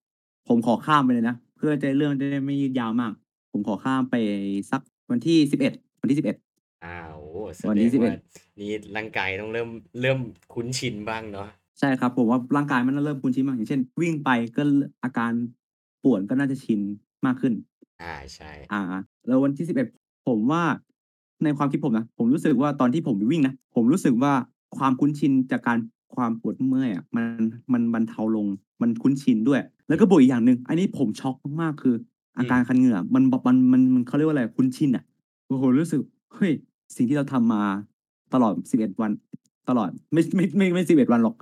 [0.47, 3.11] ผมขอข้ามไปเลยนะ เพื่อจะเรื่องจะได้ไม่ยืดยาวมาก
[3.51, 4.15] ผมขอข้ามไป
[4.71, 6.37] สักวันที่สิบเอ็ดวันที่สิบเอ็ด
[6.85, 8.15] อ้าวโอ้แสดงว่าวันที่11
[8.59, 9.69] นี่ร่างกายต้องเริ่ม
[10.01, 10.19] เริ่ม
[10.53, 11.47] คุ้นชินบ้างเนาะ
[11.79, 14.61] ใช่ครับผมว่าร่างกายมันเริ่มคุ้นชินมากอย่างเช่น วิ่งไปก็
[15.03, 15.31] อาการ
[16.03, 16.79] ปวดก็น่าจะชิน
[17.25, 17.53] มากขึ้น
[18.01, 18.81] อ่าใช่ อ่า
[19.27, 19.87] แล้ววันที่สิบเอ็ด
[20.27, 20.63] ผมว่า
[21.43, 24.33] ในความคิดผมนะผมรู้สึกว่าตอนที่ผมไปวิ่งนะผมรู้สึกว่า
[24.77, 25.77] ความคุ้นชินจากการ
[26.15, 27.25] ความปวดเมื่อยอะมัน
[27.73, 28.47] มันบรรเทาลง
[28.81, 31.95] มันคุ้นชินด้วย แล้วก็บวกอีกอย่างหนึ่งอันนี้ผมช็อกมากๆคือ
[32.37, 35.03] อาการคันเหงื่อมันมันมันมันเขาเรียกว่าอะไรคุ้นชินอะ
[35.47, 35.99] โอ้โหรู้สึก
[36.35, 36.51] เฮ้ย
[36.95, 37.61] สิ่งที่เราทำมา
[38.33, 39.11] ตลอดสิบเอ็ดวัน
[39.69, 41.35] ตลอดไม่ไม่ไม่ไม่สิบเอ็ดวันหรอก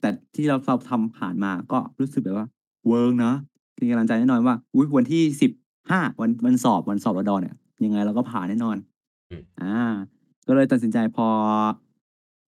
[0.00, 2.46] แต่ที่เราเราทำผ่านมาก็รู้สึกแบบว่า
[2.88, 3.32] เวิร์กนะ
[3.80, 5.50] มีกำลังใจแน่นอนว่าอุ้ยวันที่สิบ
[5.90, 7.54] ห้าวันวันสอบวันสอบระดอเนี่ย
[7.84, 8.76] ยังไงเราก็ผ่านแน่นอน
[9.32, 9.76] อืม อ่า
[10.46, 11.26] ก็เลยตัดสินใจพอ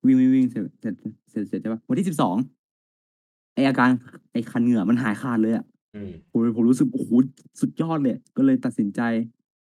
[0.06, 0.94] วิ่งวิ่งวิ่งเสร็จเสร็จ
[1.30, 2.36] เสร็จเสร็จใช่ปะวันที่สิบสอง
[3.54, 3.90] ไออาการ
[4.32, 5.64] ไอคันเหงื่อมันหายขาดเลยอะ
[5.94, 7.10] อืม ผมผมรู้สึกโอ้โห
[7.60, 9.00] สุดยอดเลย ก็เลยตัดสินใจ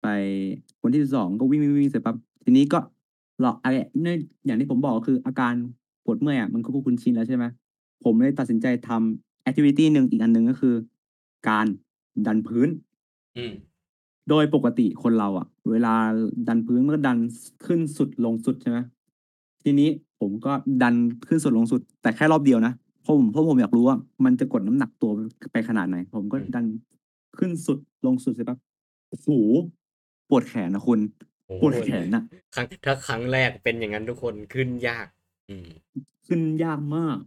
[0.03, 0.07] ไป
[0.83, 2.79] วันที่สิบสองก็วิ่งวิ่งวิ่งเสร็จปั๊บทีนี้ก็
[3.41, 3.67] หลอกไอ
[4.03, 5.55] เนี่ยอย่างที่ผมบอกคืออาการ
[6.05, 7.45] ปวดเมื่อยอะมันก็คุ้นชินแล้วใช่ไหม
[8.05, 10.75] ผมเลยตัดสินใจทำแอคทิวิตี้หนึ่งอีกอันหนึ่งก็คือ
[11.49, 11.67] การ
[12.27, 12.69] ดันพื้น
[13.37, 13.53] อืม
[14.29, 15.95] โดยปกติคนเราอะ เวลา
[16.49, 17.19] ดันพื้นมันก็ดัน
[17.67, 18.79] ขึ้นสุดลงสุดใช่ไหม
[19.63, 19.89] ทีนี้
[20.21, 20.53] ผมก็
[20.83, 20.95] ดัน
[21.29, 25.11] ขึ้นสุดลงสุด แต่แค่รอบเดียวนะเพราะผมเพราะผมอยากรู้ว่า มันจะกดน้ำหนักตัว
[25.53, 26.65] ไปขนาดไหน ผมก็อืมดัน
[27.39, 28.59] ขึ้นสุดลงสุดเสร็จปั๊บ
[29.09, 29.29] โอ้โห
[30.29, 31.01] ปวดแขนนะคุณ
[31.47, 32.23] โอ้โหปวดแขนน่ะ
[32.55, 35.07] ครั้งถ้าครั้งแรกเป็นอย่างนั้นทุกคนขึ้นยาก
[35.51, 35.67] อืม
[36.27, 37.19] ขึ้นยากมาก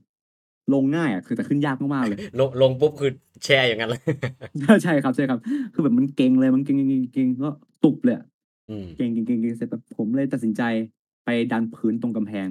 [0.73, 3.11] ลงง่ายอะคือแต่ขึ้นยากมากๆเลย ลงลงปุ๊บคือ
[3.43, 4.01] แช่อย่างนั้นเลย
[4.83, 5.39] ใช่ครับใช่ครับ
[5.73, 7.49] คือแบบมันเก่งเลยมันเก่งเก่งเก่งเก่งก็
[7.83, 8.25] ตุบเลยอะ
[8.69, 10.61] อืมเก่งเก่งเก่งเก่งเสร็จปั๊บผมเลยตัดสินใจ
[11.25, 12.49] ไปดันพื้นตรงกำแพง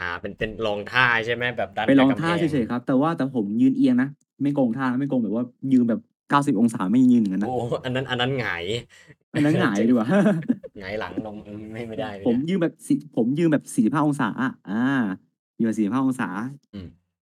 [0.00, 4.08] อ่า เป็นเป็นลองท่าใช่ไหมแบบดันไปลองกับกำท่าแพงเฉยๆครับ แต่ว่าแต่ผมยืนเอียงนะ
[4.42, 8.64] ไม่โกงท่านะไม่โกงแบบว่ายืนแบบเก้าสิบองศาไม่ยืนอย่างนั้นนะโอ้อันนั้นอันนั้นหงาย
[9.32, 10.08] อันนั้นหงายดีกว่า
[10.78, 14.82] หงายหลังลงเออไม่ไม่ได้ไได้ผมยืนแบบสิผมยืนแบบสี่สิบห้าองศาอะอ่า
[15.58, 16.28] ยืนแบบสี่สิบห้าองศา
[16.74, 16.88] อืม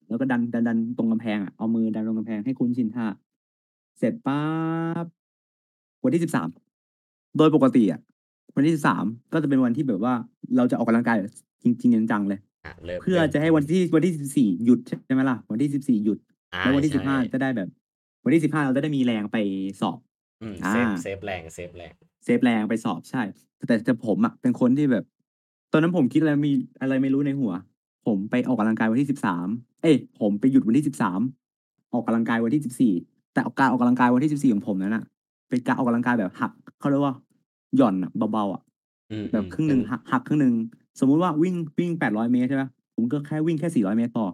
[0.09, 3.07] แล้วก็ดันดันดันตรงกำแพงอะเอามือดันลงกำแพงให้คุ้นชินท่า
[3.99, 5.07] เสร็จปั๊บ
[6.05, 6.49] วันที่สิบสาม
[7.39, 8.01] โดยปกติอะ
[8.57, 10.15] วันที่สิบสามก็จะเป็นวันที่แบบว่า
[10.57, 11.17] เราจะออกกำลังกาย
[11.63, 16.19] จริงจริงๆจังๆเลยอะเริ่มเพื่อริ่มจะให้วันที่วันที่สิบสี่หยุดใช่ไหมล่ะวันที่สิบสี่หยุด
[16.55, 17.69] อ่าแล้วใช่วันที่สิบห้าจะได้แบบ
[18.25, 19.37] วันที่สิบห้าเราจะได้มีแรงไป
[19.81, 19.99] สอบ
[20.43, 21.93] อืมอ่า save save แรง save แรง
[22.25, 23.23] save แรงไปสอบใช่
[23.67, 25.05] แต่แต่ผมอะเป็นคนที่แบบ
[25.73, 27.53] ตอนนั้นผมคิดอะไรมีอะไรไม่รู้ในหัว
[28.07, 29.47] ผมไปออกกำลังกายวันที่สิบสาม
[29.83, 31.21] เอ้ยผมไปหยุดวันที่สิบสาม
[31.93, 32.93] ออกกำลังกายวันที่สิบสี่
[33.33, 35.05] แต่การออกกำลังกายวันที่สิบสี่ของผมนั้นอะ
[35.49, 37.14] เป็นการออกกำลังกายแบบหักเขาเรียกว่า
[37.77, 38.62] หย่อนอะเบาๆอะ
[39.11, 40.55] อืมแบบอืมครึ่งหนึ่งเป็นหักหักครึ่งหนึ่ง
[41.01, 42.64] สมมุติว่าวิ่งวิ่งแปดร้อยเมตรใช่ไหม
[42.95, 44.25] ผมก็แค่วิ่งแค่สี่ร้อยเมตรพอ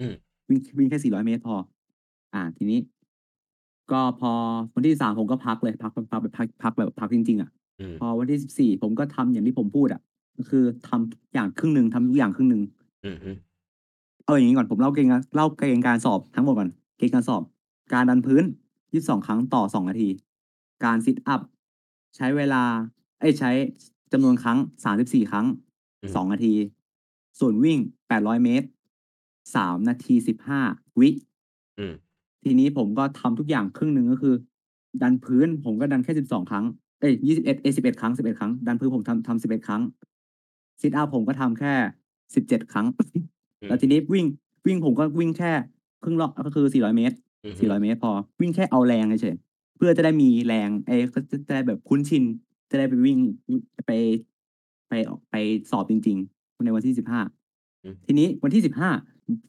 [0.00, 0.14] อม
[0.48, 1.54] วิ่งวิ่งแค่สี่ร้อยเมตรพอ
[2.34, 2.78] อ่า ทีนี้
[3.92, 4.32] ก็พอ
[4.74, 10.00] วันที่สามผมก็พักเลยพักพักแบบพักพักแบบพักจริงๆอะอืมพอวันที่สิบสี่ผมก็ทำอย่างที่ผมพูดอะ
[10.38, 12.75] ก็คือทำทุกอย่างครึ่งหนึ่งทำทุกอย่างครึ่งหนึ่งอืมอืม
[14.24, 17.42] เอาอย่างนี้ก่อนผมเล่าเกณฑ์การเล่าเกณฑ์การสอบทั้งหมดก่อนเกณฑ์การสอบ
[17.92, 18.44] การดันพื้น
[18.92, 20.08] ยี่สองครั้งต่อสองนาที
[20.84, 21.40] การซิทอัพ
[22.16, 22.62] ใช้เวลา
[23.20, 23.50] เอ้ยใช้
[24.12, 25.46] จำนวนครั้งสามสิบสี่ครั้ง
[26.02, 26.54] อืมสองนาที
[27.40, 28.66] ส่วนวิ่งแปดร้อยเมตร
[29.56, 30.60] สามนาทีสิบห้า
[31.00, 31.10] วิ
[31.78, 31.94] อืม
[32.42, 34.34] ทีนี้ผมก็ทำทุกอย่างครึ่งหนึ่งก็คือ
[35.02, 36.64] ดันพื้นผมก็ดันแค่สิบสองครั้ง
[37.00, 39.82] เอ้ยยี่สิบเอ็ดเอ้สิบเอ็ดครั้งสิบเอ็ดครั้ง ดันพื้นผมทำทำสิบเอ็ดครั้ง
[40.80, 41.74] ซิทอัพผมก็ทำแค่
[42.34, 42.86] สิบเจ็ดครั้ง
[43.68, 44.26] แล้วทีนี้วิ่ง
[44.66, 45.52] วิ่งผมก็วิ่งแค่
[46.02, 52.24] ครึ่งรอบก็คือสี่ร้อยเมตรอืมสี่ร้อยเมตรพอ วิ่งแค่เอาแรงเฉยๆเพื่อจะได้มีแรงไอ้ก็จะได้แบบคุ้นชิน
[52.70, 53.18] จะได้ไปวิ่ง
[53.86, 53.90] ไป
[54.88, 54.92] ไป
[55.30, 55.34] ไป
[55.70, 57.20] สอบจริง ๆ ในวันที่สิบห้า
[57.84, 58.90] อืมทีนี้วันที่สิบห้า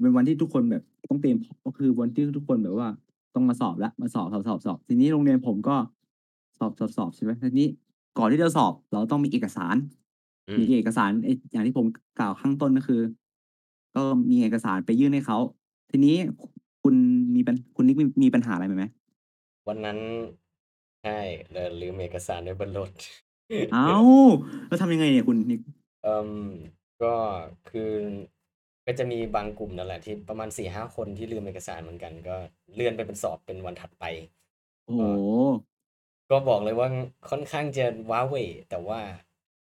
[0.01, 2.89] เป็นวันที่ทุกคนแบบต้องเตรียมก็คือวันที่ทุกคนแบบว่า
[3.35, 5.75] ต้องมาสอบแล้วมาสอบสอบสอบสอบ ทีนี้โรงเรียนผมก็
[6.59, 7.69] สอบสอบสอบใช่ไหมทีนี้
[8.17, 9.75] ก่อนที่จะสอบเราต้องมีเอกสาร
[10.06, 10.06] อื
[10.55, 11.85] มมีเอกสารไอ้อย่างที่ผม
[12.19, 13.01] กล่าวข้างต้นก็คือ
[13.95, 15.37] ก็มีเอกสารไปยื่นให้เขา
[15.91, 16.15] ทีนี้
[16.83, 16.95] คุณ
[17.35, 18.85] มีปัญคุณนิกมีมีปัญหาอะไรไหม
[19.67, 19.97] วันนั้น
[21.03, 21.19] ใช่
[21.51, 22.89] เราลืมเอกสารไว้บนรถ
[23.73, 23.89] เอ้า
[24.67, 25.61] แล้วทำยังไงเนี่ยคุณนิก
[26.03, 26.29] เอ่ม
[27.03, 27.13] ก็
[27.69, 27.91] คือ
[28.85, 32.35] ก็จะมีบางกลุ่มนั่นแหละที่ประมาณสี่ห้าคนที่ลืมเอกสารเหมือนกัน ก็
[32.75, 34.05] เลื่อนไปเป็นสอบเป็นวันถัดไป
[34.85, 35.03] โอ้โห
[36.31, 36.87] ก็บอกเลยว่า
[37.29, 38.35] ค่อนข้างจะว้าเหว
[38.69, 38.99] แต่ว่า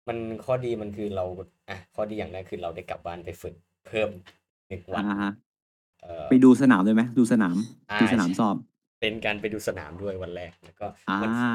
[0.08, 1.26] มันข้อดีมันคือเรา
[1.70, 3.56] อะ ข้อดีอย่างแรกคือเราได้กลับบ้านไปฝึก
[3.88, 4.10] เพิ่ม
[4.68, 5.30] หนึ่งวันอ่าฮะ
[6.02, 7.58] เอ่อ ไปดูสนามเลยไหมดูสนาม
[7.92, 8.56] อ่าดูสนามใช่สอบ
[9.00, 11.50] เป็นการไปดูสนามด้วยวันแรก แล้วก็อ่าวันที่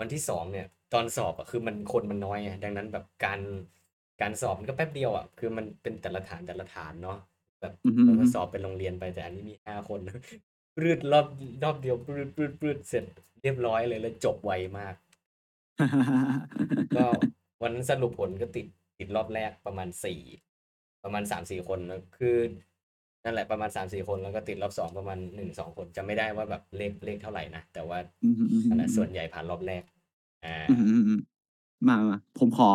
[0.00, 3.40] วันที่สองเนี่ย ตอนสอบอะคือมันคนมันน้อยไงดังนั้นแบบการ
[4.20, 7.18] การสอบมันก็แป๊บเดียวอะคือมันเป็นแต่ละฐานแต่ละฐานเนาะ
[7.60, 10.16] แบบอือฮึเราอือก็ฮึสอบเป็นโรงเรียนไปแต่อันนี้มี5คนนะ
[10.76, 11.26] ปรืดรอบ
[11.62, 12.08] รอบเดียวป
[12.62, 13.04] รืดๆๆเสร็จ
[13.42, 14.94] เรียบร้อยเลยแล้วจบไวมาก
[16.94, 17.06] ก็
[17.62, 18.66] วันนั้นสรุปผลก็ติด
[18.98, 19.88] ติดรอบแรกประมาณ
[20.44, 22.36] 4ประมาณ3-4คนนะคือ
[23.24, 25.18] นั่นแหละประมาณ3-4คนแล้วก็ติดรอบ2ประมาณ
[25.48, 29.82] 1-2คนจำไม่ได้ว่าแบบเลขเลขเท่าไหร่นะแต่ว่าอือฮึนั่นแหละส่วนใหญ่ผ่านรอบแรก
[30.44, 31.96] อ่าๆอือๆๆมา
[32.38, 32.70] ผมขอ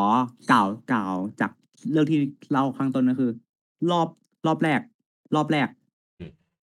[0.51, 1.51] กล่าวกล่าวจาก
[1.91, 2.19] เรื่องที่
[2.51, 3.31] เล่าข้างต้นก็คือ
[3.91, 4.07] รอบ
[4.47, 4.81] รอบแรก
[5.35, 5.67] รอบแรก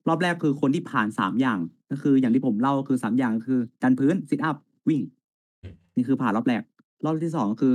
[0.08, 1.58] รอบแรกคือคนที่ผ่าน3อย่าง
[1.90, 4.56] ก็คืออย่างที่ผมเล่าคือ3อย่างคือดันพื้น Sit up
[4.88, 5.00] วิ่ง
[5.96, 6.62] นี่คือผ่านรอบแรก
[7.04, 7.74] รอบที่2ก็คือ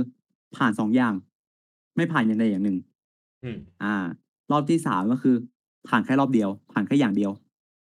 [0.56, 1.14] ผ่าน2อย่าง
[1.96, 2.76] ไม่ผ่านอย่างใดอย่างหนึ่ง
[3.44, 3.94] อืมอา
[4.52, 5.36] รอบที่3ก็คือ
[5.88, 7.30] ผ่านแค่รอบเดียว ผ่านแค่อย่างเดียว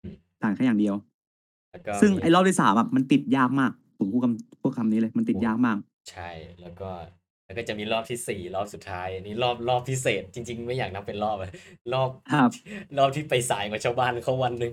[0.02, 0.94] อืมผ่านแค่อย่างเดียว
[1.72, 5.78] แล้วก็ซึ่งมีไอ้รอบที่3อะมันติดยากมาก ผมพูดคำพูดคำนี้เลยมันติดโอ้ยากมาก
[6.10, 6.90] ใช่แล้วก็
[7.46, 11.50] แล้วก็จะมีรอบที่4รอบสุดท้ายอันนี้รอบรอบพิเศษ จริง ๆ ไม่อยากนับเป็นรอบอะ
[11.92, 12.50] รอบครับ
[12.98, 14.72] รอบที่ไปสายกว่าชาวบ้านเขาวันหนึ่ง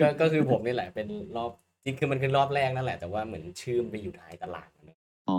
[0.00, 1.50] ก็ก็คือผมนี่แหละเป็นรอบ
[1.84, 5.38] จริงคือมันคือรอบแรกนั่นแหละแต่ว่าเหมือนชื่อมันไปอยู่ท้ายตารางอะเนาะอ๋อ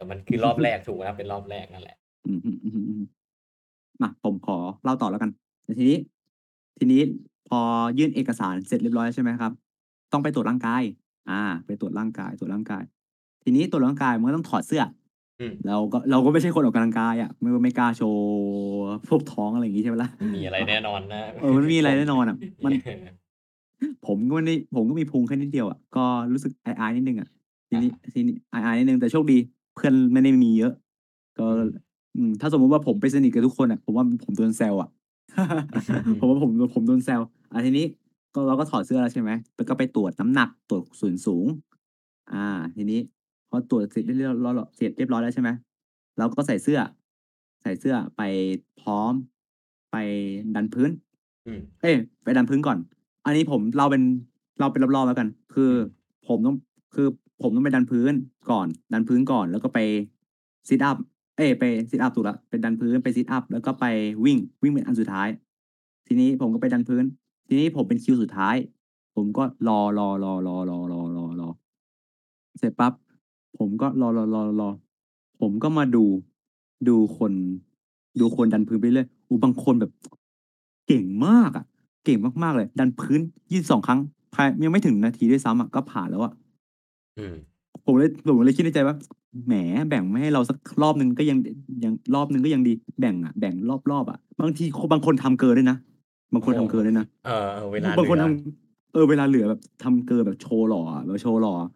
[0.00, 5.30] แต่มันคือรอบแรกถูกไหมครับเป็นรอบแรกนั่นแหละอือฮึๆๆมาผมขอเล่าต่อแล้วกัน
[5.64, 5.98] แต่ทีนี้
[6.78, 7.02] ทีนี้
[7.48, 7.60] พอ
[7.98, 9.52] ยื่นเอกสารเสร็จเรียบร้อยแล้วใช่ไหมครับ
[10.12, 10.82] ต้องไปตรวจร่างกาย
[11.30, 12.82] อาไปตรวจร่างกายตรวจร่างกาย
[13.44, 14.82] ทีนี้ตรวจร่างกายมันก็ต้องถอดเสื้อ
[15.40, 18.24] อืม เราก็เราก็ไม่ใช่คนออกกำลังกายอะไม่ไม่กล้าโชว์
[19.08, 22.72] พวกท้องอะไรอย่างงี้ใช่ไหมล่ะไม่มีอะไรแน่นอนนะเออมันไม่มีอะไรผมแน่นอนอะมัน
[24.06, 27.28] ผมก็ไม่ได้ผมก็มีพุงแค่นิดเดียวอะก็รู้สึกอายๆนิดหนึ่งอะ
[27.68, 29.38] ทีอานี้ทีนี้อายๆนิดหนึ่งแต่โชคดี
[29.74, 30.72] เพื่อนไม่ได้มีเยอะ
[31.38, 31.70] ก็ อืม
[32.16, 34.88] อืมถ้าสมมุติว่าผมไปสนิทกับทุกคนอะผมว่าผมโดนแซวอะ
[36.20, 37.20] ผมว่าผมผมโดนแซว
[37.52, 37.86] อาทีนี้
[38.34, 41.46] ก็เราก็ถอดเสื้อแล้วใช่ไหมแล้วก็ไปตรวจน้ำหนักตรวจส่วนสูง
[42.32, 42.44] อา
[42.76, 43.00] ทีนี้
[43.50, 45.50] พอตรวจเสร็จเรียบเรียบร้อยเสร็จเรียบร้อยแล้วใช่ไหม
[46.18, 46.78] เราก็ใส่เสื้อ
[47.62, 48.22] ใส่เสื้อไป
[48.80, 49.12] พร้อม
[49.92, 49.96] ไป
[50.54, 50.90] ดันพื้น
[51.46, 52.78] อืม เอ๊ยไปดันพื้นก่อน
[53.24, 54.02] อันนี้ผมเล่าเป็น
[54.58, 55.84] เล่าเป็นรอบๆแล้วกัน คืออืม
[56.28, 56.56] ผมต้อง
[56.94, 57.06] คือ
[57.42, 58.12] ผมต้องไปดันพื้น
[58.50, 59.78] ก่อน ดันพื้นก่อน แล้วก็ไป
[60.68, 60.96] Sit up
[61.36, 63.84] เอ๊ไป Sit up ถูกแล้วไปดันพื้นไป Sit up แล้วก็ไป
[64.24, 65.28] วิ่งวิ่งเป็นอันสุดท้าย
[66.06, 67.04] ทีนี้ผมก็ไปดันพื้น
[67.48, 68.56] ทีนี้ผมเป็นคิวสุดท้าย
[69.16, 71.48] ผมก็รอรอรอรอรอรอรอรอ
[72.58, 72.92] เสร็จปั๊บ
[73.58, 76.04] ผมก็รอๆๆๆผมก็มาดู
[76.88, 77.32] ดูคน
[78.20, 79.92] ดูคนดันพื้นไปเรื่อยโอ้บางคนแบบ
[80.86, 81.64] เก่งมากอะ
[82.04, 83.20] เก่งมากๆเลย ดันพื้น
[83.52, 84.00] 22ครั้ง
[84.34, 86.32] ภายยังไม่ถึงนาทีด้วยซ้ำอะก็ผ่านแล้วอะ
[87.84, 88.96] ผมเลยผมเลยคิดในใจว่า
[89.46, 89.54] แหม
[89.88, 91.38] แบ่งมาให้เราสักรอบหนึ่งก็ยัง
[91.84, 93.54] ยังรอบหนึ่งก็ยังดีแบ่งอะแบ่ง
[93.90, 95.78] รอบๆอะบางทีคบางคนทำเกินด้วยนะ
[96.32, 101.70] บางคนโอ้ทำเกินด้วยนะเออๆเวลาบางเหคนลือทำเออเวลาเหลือแบบทำเกินแบบโชว์หล่ออะแบบโชว์หล่ออะ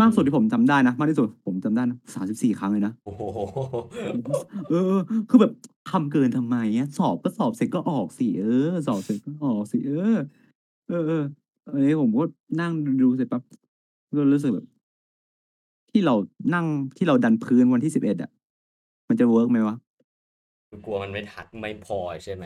[0.00, 3.22] มากสุดอืมที่ผมจำได้นะมากที่สุดผมจำได้นะ34ครั้งเลยนะโอ้โฮ
[4.70, 5.52] เออๆคือแบบ
[5.90, 10.16] ทำเกินทำไมอะสอบก็สอบเสร็จก็ออกสิเออ สอบเสร็จก็ออกสิเออ
[10.88, 12.24] เออๆอันนี้ผมก็
[12.60, 13.42] นั่งดูเสร็จปั๊บ
[14.16, 14.66] ก็รู้สึกแบบ
[15.90, 16.14] ที่เรา
[16.54, 18.30] นั่งที่เราดันพื้นวันที่11อะ
[19.08, 19.76] มันจะเวิร์กไหมวะ?
[20.68, 22.44] คือกลัวมันไม่ทันไม่พอใช่ไหม?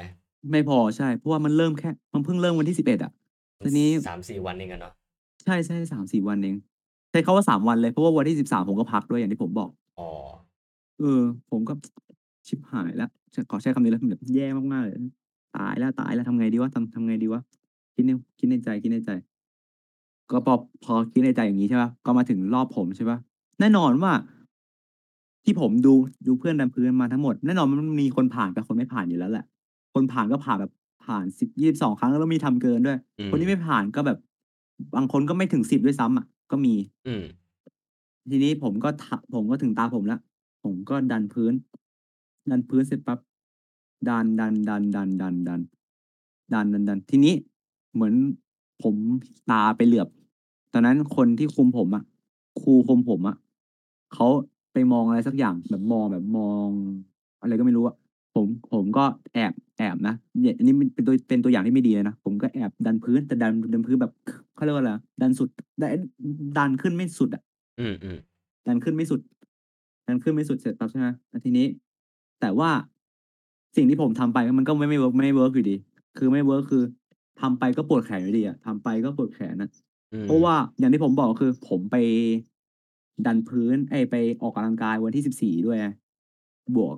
[0.53, 3.13] ไม่พอใช่ เพราะว่ามันเริ่มแค่ มันเพิ่งเริ่มวันที่11อะ
[3.61, 4.93] มัทีนนี้3-4วันเองอะเนาะ
[5.45, 6.57] ใช่ๆ3-4วันเอง
[7.11, 10.07] ใช้คำว่า3วันเลยเพราะว่าวันที่13ผมก็พักด้วยอย่างที่ผมบอก อ๋อ
[10.99, 11.73] เออ ผมก็
[12.49, 14.95] ชิบหายแล้วชขอใช้คำนี้แล้วแบบแย่มากๆเลย
[15.53, 17.43] ตายแล้วตายแล้วทำไงดีวะทำทำไงดีวะ
[17.95, 19.11] คิดในคิดในใจคิดในใจ
[20.31, 23.19] ก็พอพอคิดในใจอย่างงี้ใช่เปล่าก็มาถึงรอบผมใช่เปล่า
[23.61, 24.13] แน่นอนว่า
[25.45, 25.95] ที่ผมดู
[26.27, 29.45] ดูเพื่อนดันพื้นมาทั้งหมด แน่นอนมันมีคนผ่านกับคนไม่ผ่านอยู่แล้วแหละ
[29.95, 30.73] คนผ่านก็ผ่านแบบ
[31.05, 34.19] ผ่าน10 22ครั้งแล้วมีทำเกินด้วย อืคนที่มไม่ผ่านก็แบบ
[34.97, 36.75] บางคนก็ไม่ถึง10ด้วยซ้ำอะก็มี
[37.07, 37.25] อืม
[38.31, 40.21] ทีนี้ผมก็ทผมก็ถึงตาผมแล้ว
[40.65, 41.53] ผมก็ดันพื้น
[42.51, 43.19] ดันพื้นเสร็จปั๊บ
[44.09, 47.35] ดันๆๆๆๆดันๆๆทีนี้
[47.95, 48.15] เหมือน
[48.83, 48.95] ผม
[49.51, 50.09] ตาไปเหลือบ
[50.73, 52.05] ตอนนั้นคนที่คุมผมอะ
[52.61, 53.37] ครูคุมผมอะ
[54.15, 54.27] เขา
[54.73, 56.69] ไปมองอะไรสักอย่างแบบมองแบบมอง
[57.43, 57.97] อะไรก็ไม่รู้อะ
[58.35, 59.05] ผมผมก็
[59.35, 65.49] แอบแอบนะเนี่ยอันนี้มันเป็นตัวเป็นตัวอย่างที่ไม่ดีเลยนะผมก็แอบดันพื้นแต่ดันดันพื้นแบบขเขาเรียกว่าอะไรอะดันสุด
[65.81, 65.95] ดอ
[66.59, 67.43] ดันขึ้นไม่สุดอะ
[67.81, 69.21] อืมๆดันขึ้นไม่สุด
[70.07, 71.67] ดันขึ้นไม่สุดเสร็จปั๊บใช่ไหมแล้วทีนี้
[72.41, 72.71] แต่ว่า
[73.77, 75.77] สิ่งที่ผมทำไปมันก็ไม่ไม่ work ไม่ work อยู่ดี
[76.19, 76.83] คือไม่ work คือ
[77.41, 79.90] ทำไปก็ปวดแขนอยู่ดีอะทำไปก็ปวดแขนอะอือ
[80.25, 81.97] เพราะว่มาอย่างที่ผมบอกคือ ผมไป
[83.27, 85.89] ดันพื้นเอ๊ยไปออกกำลังกายวันที่14ด้วยไง
[86.77, 86.97] บวก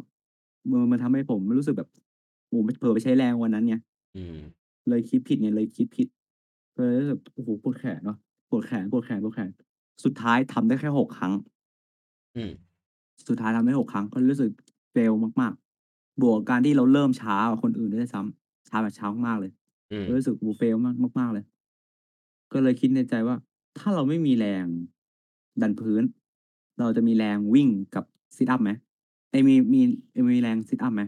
[0.69, 1.89] เออมันทำให้ผมรู้สึกแบบ
[2.49, 3.75] โอ้โฮเผลอไปใช้แรงวันนั้นไง
[4.17, 4.39] อืม
[4.89, 6.09] เลยคิดผิดไงเลยคิดผิด
[6.75, 8.17] เลยรู้สึกโอ้โฮปวดแขนว่ะ
[8.51, 9.51] ปวดแขนปวดแขนปวดแขน
[10.05, 11.33] สุดท้ายทำได้แค่6ครั้ง
[12.37, 12.53] อืม
[13.29, 14.51] สุดท้ายทำได้6ครั้งก็รู้สึก
[14.95, 19.53] fail มากๆ บวกกับการที่เราเริ่มช้ากว่าคนอื่นด้วยซ้ำช้าแบบช้ามากๆเลย
[19.91, 21.45] อืมก็รู้สึกโอ้โฮ fail มากมากๆเลย
[22.53, 23.37] ก็เลยคิดในใจว่า
[23.79, 24.67] ถ้าเราไม่มีแรง
[25.63, 26.03] ดันพื้น
[26.81, 28.05] เราจะมีแรงวิ่งกับ
[28.37, 28.71] ซิตอัปไหม?
[29.31, 29.81] เอ๊ยมีมี
[30.31, 31.03] มีแรงซิตอัปไหม?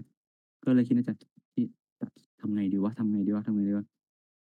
[0.65, 1.11] ก็เลยคิดในใจ
[1.53, 1.67] เฮ้ย
[2.41, 3.87] ทำไงดีวะทำไงดีวะทำไงดีวะ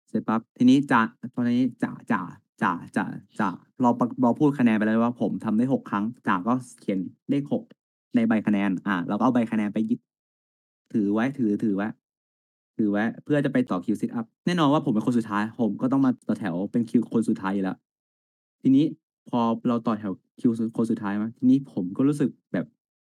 [0.09, 1.01] เสร็จปั๊บทีนี้จะ
[1.35, 2.21] ตอนนี้จะจะ
[2.63, 3.05] จะจะ
[3.41, 3.49] จะ
[3.81, 3.91] เรา
[4.23, 7.63] เราพูดคะแนนไปแล้วว่า ผมทำได้6ครั้งจ่าก็เขียนเลข6
[8.15, 10.01] ในใบคะแนน อ่าเราก็เอาใบคะแนนไปยึด
[10.93, 11.89] ถือไว้ถือถือไว้
[12.77, 17.77] ถือไว้เพื่อจะไปต่อคิวซิตอัปแน่นอนว่าผมเป็นคนสุดท้าย ผมก็ต้องมาต่อแถวเป็นคิวคนสุดท้ายอยู่แล้ว
[18.63, 18.85] ทีนี้
[19.31, 22.67] พอเราต่อแถวคิวสุคนสุดท้ายมั้งทีนี้ผมก็รู้สึกแบบ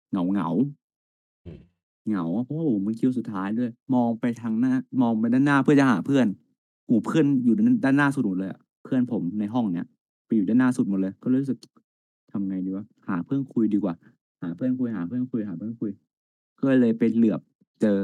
[0.10, 1.60] เหงาๆอืม
[2.08, 6.28] เหงาเพราะว่าผมเป็นคิวสุดท้ายด้วย มองไปทางหน้า มองไปด้านหน้าเพื่อจะหาเพื่อน
[6.86, 9.86] โอ้โฮเพื่อนอยู่ด้านด้านหน้าสุดหมดเลยอะเพื่อนผมในห้องเนี้ย
[10.26, 11.60] ไปอยู่ด้านหน้าสุดหมดเลย ก็เลยรู้สึก
[12.32, 13.94] ทำไงดีวะหาเพื่อนคุยดีกว่า
[14.42, 15.92] หาเพื่อนคุยหาเพื่อนคุยหาเพื่อนคุย
[16.60, 17.42] ก็เลยไปเหลือบ
[17.82, 18.00] เจอ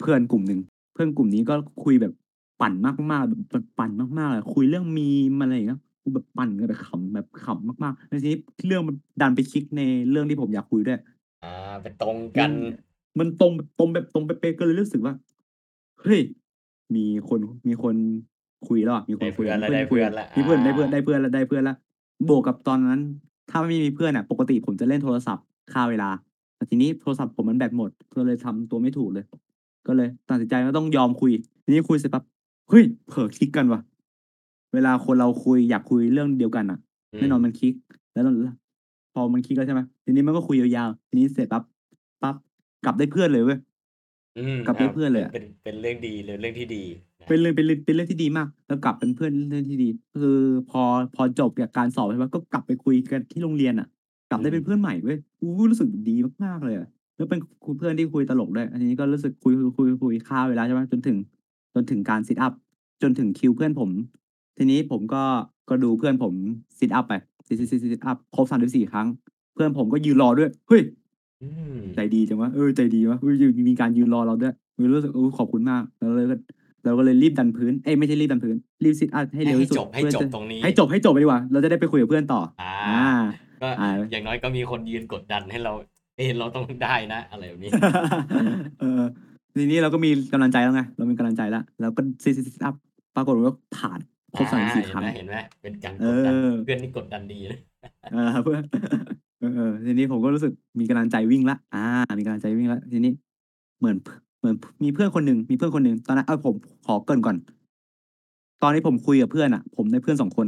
[0.00, 0.60] เพื่อนกลุ่มหนึ่ง
[0.96, 1.54] เพื่อนกลุ่มนี้ก็
[1.84, 2.12] คุยแบบ
[2.60, 2.72] ปั่น
[3.10, 3.42] มากๆแบบ
[3.78, 10.98] ปั่นมากๆเลยคุยเรื่อง meme อะไรอย่างเงี้ยคือแบบปั่นกันแบบขำแบบขำมากๆแล้วทีนี้เรื่องมันดันไปคลิกในเรื่องที่ผมอยากคุยด้วย
[11.44, 12.52] อาไปตรงมักันน
[13.18, 15.14] มันตรงแบบตรงแบบตรงเป๊ะๆก็เลยรู้สึกว่า
[16.02, 16.20] เฮ้ย
[16.94, 17.96] มีคนมีคน
[18.68, 21.76] คุยแล้วอะมีคได้นเคพุยื่อนมีแล้วเพื่อนได้คุเพื่ยอนแล้วมีเพื่อนได้เพื่อนอาได้เพื่อนแล้วได้เพื่อนแล้ว
[22.28, 23.00] บวกกับตอนนั้น
[23.50, 26.10] ถ้าไม่มีเพื่อนอะปกติผมจะเล่นโทรศัพท์ฆ่าเวลา
[26.56, 29.24] แต่ทีนี้โทรศัพท์ผมมันแบตหมดก็เลยทำตัวไม่ถูกเลย
[29.86, 31.32] ก็เลยตัดสินใจว่าต้องยอมคุย
[31.64, 32.24] ทีนี้คุยเสร็จปั๊บ
[32.68, 33.80] เฮ้ยเผลอคลิกกันว่ะ
[34.74, 36.78] เวลาคนเราคุยอยากคุยเรื่องเดียวกันน่ะ
[37.12, 37.74] อืแน่นอนมมันคลิก
[38.12, 38.48] แล้วเราล
[39.14, 41.62] พอมันคลิกแล้วใช่ไหมทีนี้มันก็คุยยาวๆทีนี้เสร็จปั๊บ
[42.22, 42.34] ปั๊บ
[42.84, 43.58] กลับได้เพื่อนเลยเว้ย
[44.36, 46.84] อืมกลับอาได้เพื่อนเเลป็ยนอะเป็นเป็นเรื่องดีเลยเรื่องที่ดี
[47.20, 50.38] นะเป็นเรื่องเป็นเรื่องเป็นเรื่องที่ดีมาก แล้วกลับเป็นเพื่อนเรื่องที่ดี คือ
[50.70, 50.82] พอ
[51.14, 53.88] พอจบจากการสอบใช่เปล่าก็กลับไปคุยกันที่โรงเรียนน่ะ
[54.30, 59.52] กลัอืบได้เป็นมเพื่อนใหม่เว้ยโอ้โฮรู้สึกดีมากๆเลยอะ แล้วเป็นคุเพื่อนที่คุยตลกด้วย อันนี้ก็รู้สึกคุย
[60.02, 61.16] คุยๆๆฆ่าเวลาใช่เปล่าจนถึง
[61.74, 62.52] จนถึงการซิตอัป
[63.02, 63.90] จนถึงคิวเพื่อนผม
[64.56, 65.22] ทีนี้ผมก็
[65.68, 66.34] ก็ดูเพื่อนผม
[66.78, 67.14] sit up ไป
[67.46, 69.06] ซิซิซิ sit up ครบ34ครั้ง
[69.54, 70.82] เพื่อนผมก็ยืนรอด้วยเฮ้ย
[71.42, 76.26] อืมใจดีจังวะเออใจดีวะเฮ้ยยืนมีการยืนรอเราด้วยเออรู้สึกเออขอบคุณมากเราเลย
[76.84, 83.08] เราก็เลยรีบดันพื้น เอ๊ยไม่ใช่รีบดันพื้น รีบ sit up ให้ให้เร็วให้ที่สุดจบให้เพื่อจบจะตรงนี้ ให้จบให้จบไปดีกว่า เราจะได้ไปคุยกับเพื่อนต่ออาอา
[83.62, 85.72] ก็อาอย่างน้อยก็มีคนยืนกดดันให้เรา
[86.16, 87.70] เอ๊ะเราต้องได้นะ อะไรแบบนี้
[88.80, 89.02] เออ
[89.54, 92.74] ทีนี้เราก็มีกำลังใจแล้วไง เรามีกำลังใจแล้วเราก็ซิซิซิตอัป
[93.16, 93.98] ปรากฏว่าผ่าน
[94.36, 97.58] ครอาบ34เห็คนรั้ไหมงเห็นไหมเป็นการเอกดดันอเพื่อนนี่กดดันดีนะ
[98.12, 98.62] เออเพื่อน
[99.40, 101.84] เออๆทีนี้ผมก็รู้สึกมีกำลังใจวิ่งแล้วอา
[102.18, 103.12] มีกำลังใจวิ่งแล้วทีนี้
[103.78, 106.54] เหมือนพเหมือนพมีเพื่อนคนหนึ่งมีเพื่อนคนหนึ่งตอนนั้นเออผม
[106.86, 107.36] ขอเกริ่นก่อน
[108.62, 110.46] ตอนที่ผมคุยกับเพื่อนอะผมได้เพื่อน2คน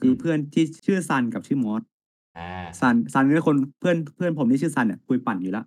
[0.00, 1.82] คอืือม เพื่อนที่ชื่อซันกับชื่อมอส
[2.36, 5.64] อาซันซันเป็นคนเพื่อนเพื่อนผมที่ชื่อซันเนี่ยคุยปั่นอยู่แล้ว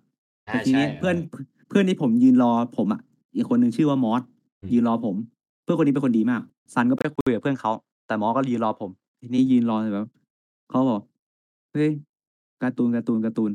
[0.48, 1.34] อาแต่ทีใช่นี้เอเพื่อนอพ
[1.68, 3.00] เพื่อนที่ผมยืนรอผมอะ
[3.36, 4.22] อีกคนหนึ่งชื่อว่ามอส
[4.62, 5.16] อืมยืนรอผม
[5.62, 6.42] เพื่อนคนนี้เป็นคนดีมาก
[6.74, 7.70] ซันก็ไปคุยกับเพื่อนเขา
[8.06, 10.06] แต่มอสก็ยืนรอผม ทีนี้ยืนรอเสร็จแล้ว
[10.70, 11.00] เขาบอก"
[11.72, 11.90] เฮ้ย
[12.62, 13.50] การ์ตูนการ์ตูนการ์ตูน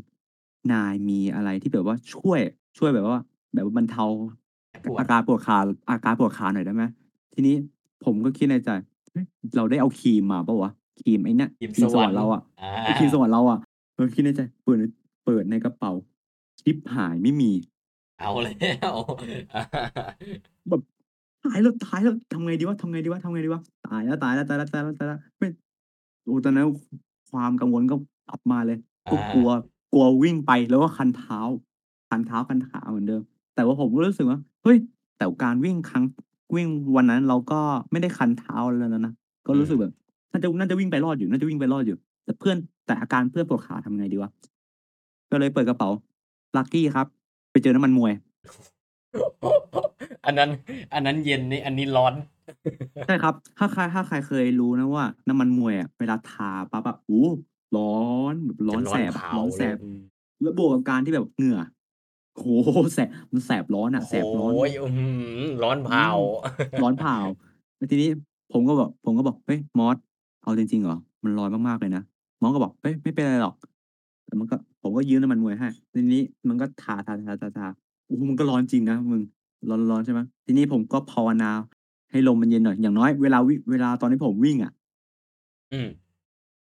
[0.72, 2.40] นายมีอะไรที่แบบว่าช่วย
[2.78, 3.20] ช่วยแบบว่า
[3.54, 4.06] แบบว่าบรรเทา
[4.72, 5.58] หายปวอาดการปวดขา
[5.90, 6.84] อาการปวดขาหน่อยได้ไหม?"
[7.34, 7.56] ทีนี้
[8.06, 8.70] ผมก็คิดในใจ
[9.12, 9.26] เฮ้ย
[9.56, 10.72] เราได้เอาครีมมาเปล่าวะ?
[11.00, 13.60] ครีมไอ้เนี่ยครีมครีสมสววรรรรค์ค์เราอะอาไอ้ครีมสวรรค์เราอะ
[13.96, 14.84] เราคิดในใจเปิดใน
[15.26, 15.92] เปิดในกระเป๋า
[16.62, 17.52] ชิบหายไม่มี
[18.20, 18.52] เอาแล้
[18.90, 18.94] ว
[19.56, 19.64] อา
[20.70, 20.82] แบบ
[21.46, 25.50] ตายแล้วตายแล้วทำไงดีวะทำไงดีวะทำไงดีวะตายแล้วตายแล้วตายแล้วตายแล้วตายแล้วเฮ้ย
[26.24, 26.66] โอ้ตอนนั้น
[27.32, 27.96] ความกังวลก็
[28.30, 28.78] กลับมาเลย
[29.08, 29.56] อก็กลัวา
[29.94, 31.40] กลัววิ่งไปแล้วก็คันเท้า
[32.10, 33.22] คันเท้าคันขาเหมือนเดิม
[33.56, 34.78] แต่ว่าผมก็รู้สึกว่าเฮ้ย
[35.18, 36.04] แต่การวิ่งครั้ง
[36.56, 37.60] วิ่งวันนั้นเราก็
[37.92, 39.14] ไม่ได้คันเท้าอะไรแล้วนะ
[39.48, 39.94] ก็อืมรู้สึกแบบ
[40.36, 44.32] น่าจะน่าจะวิ่งไปรอดอยู่น่าจะวิ่งไปรอดอยู่ แต่เพื่อนแต่อาการเพื่อนปวดขาทำไงดีวะ
[45.32, 45.90] ก็เลยเปิดกระเป๋า
[46.58, 47.08] ลักกี้ครับ
[47.52, 48.14] ไปเจอน้ำมันมวย
[50.26, 50.50] อันนั้น
[50.94, 52.14] อันนั้นเย็นนี่อันนี้ร้อน
[53.06, 57.28] ใช่ครับ ถ้าใครถ้าใครเคยรู้นะว่า น้ำมันมวยอะเวลาทาปั๊บอะโอ้โฮ
[57.78, 60.00] ร้อนแบบร้จอนนร้แสอนบเผอะาร้อนแสเลยบอืม
[60.42, 61.60] แล้วบวกกับการที่แบบเหงื่อ
[62.36, 65.06] โอ้โฮแสบมันแสบร้อนโออะ้โฮแสบร้อนอื้อฮื
[65.40, 66.20] อร้อนอืเผาม
[66.82, 67.18] ร้อนเผา
[67.78, 68.10] แล้วทีนี้
[68.54, 69.98] ผมก็บอก ผมก็บอก"เฮ้ยมอส
[70.46, 70.98] เอาจริง ๆ เหรอ?
[71.24, 72.04] มันร้อนมาก ๆ เลยนะ"
[72.42, 73.56] มอสก็บอก"เฮ้ย ไม่เป็นไรหรอก"
[74.28, 79.22] แล้วมันก็ ผมก็ยืมน้ำมันมวยให้ ทีนี้มันก็ทาๆๆ ๆ โอ้โฮ มันก็ร้อนจริงนะมึง
[79.70, 81.52] ร้อน ๆ ใช่ไหม ทีนี้ผมก็ภาวนา
[82.12, 84.72] ให้ลมมันเย็นหน่อย อย่างน้อยเวลาวิ่งเวลาตอนที่ผมวิ่งอะ
[85.72, 85.88] อืม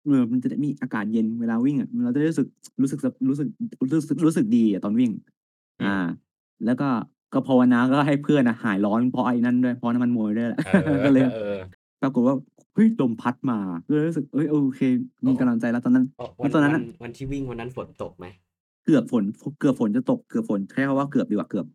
[0.04, 2.48] เออ มันจะได้มีอากาศเย็นเวลาวิ่งอะ เราจะได้รู้สึก
[2.82, 3.48] รู้สึก ส รู้สึก
[3.94, 5.10] รู้สึก รู้สึกดีอะตอนวิ่ง
[5.80, 6.04] อือา ม
[6.64, 6.88] แล้วก็
[7.32, 10.68] ก็ภาวนา ก็ให้เพื่อนอะหายร้อน เพราะไอ้นั่นด้วย เพราะน้ำมันมวยด้วยแหละ เอ
[11.04, 12.34] ก็เลยอๆปรากฏว่า
[12.74, 14.80] เฮ้ยลมพัดมาก็เลยรู้สึกเฮ้ยโอเค
[15.22, 18.26] โอมี้กำลังใจแล้วตอนนั้นโอ้แวันล้วตอนนั้วันนน่ะวันที่วิ่งวันนั้นฝนตกไหม?
[18.84, 19.24] เกือบฝน
[19.60, 21.66] เกือบฝนจะตกเกือบฝนใช้คำว่าเกือบดีกว่าเกือบ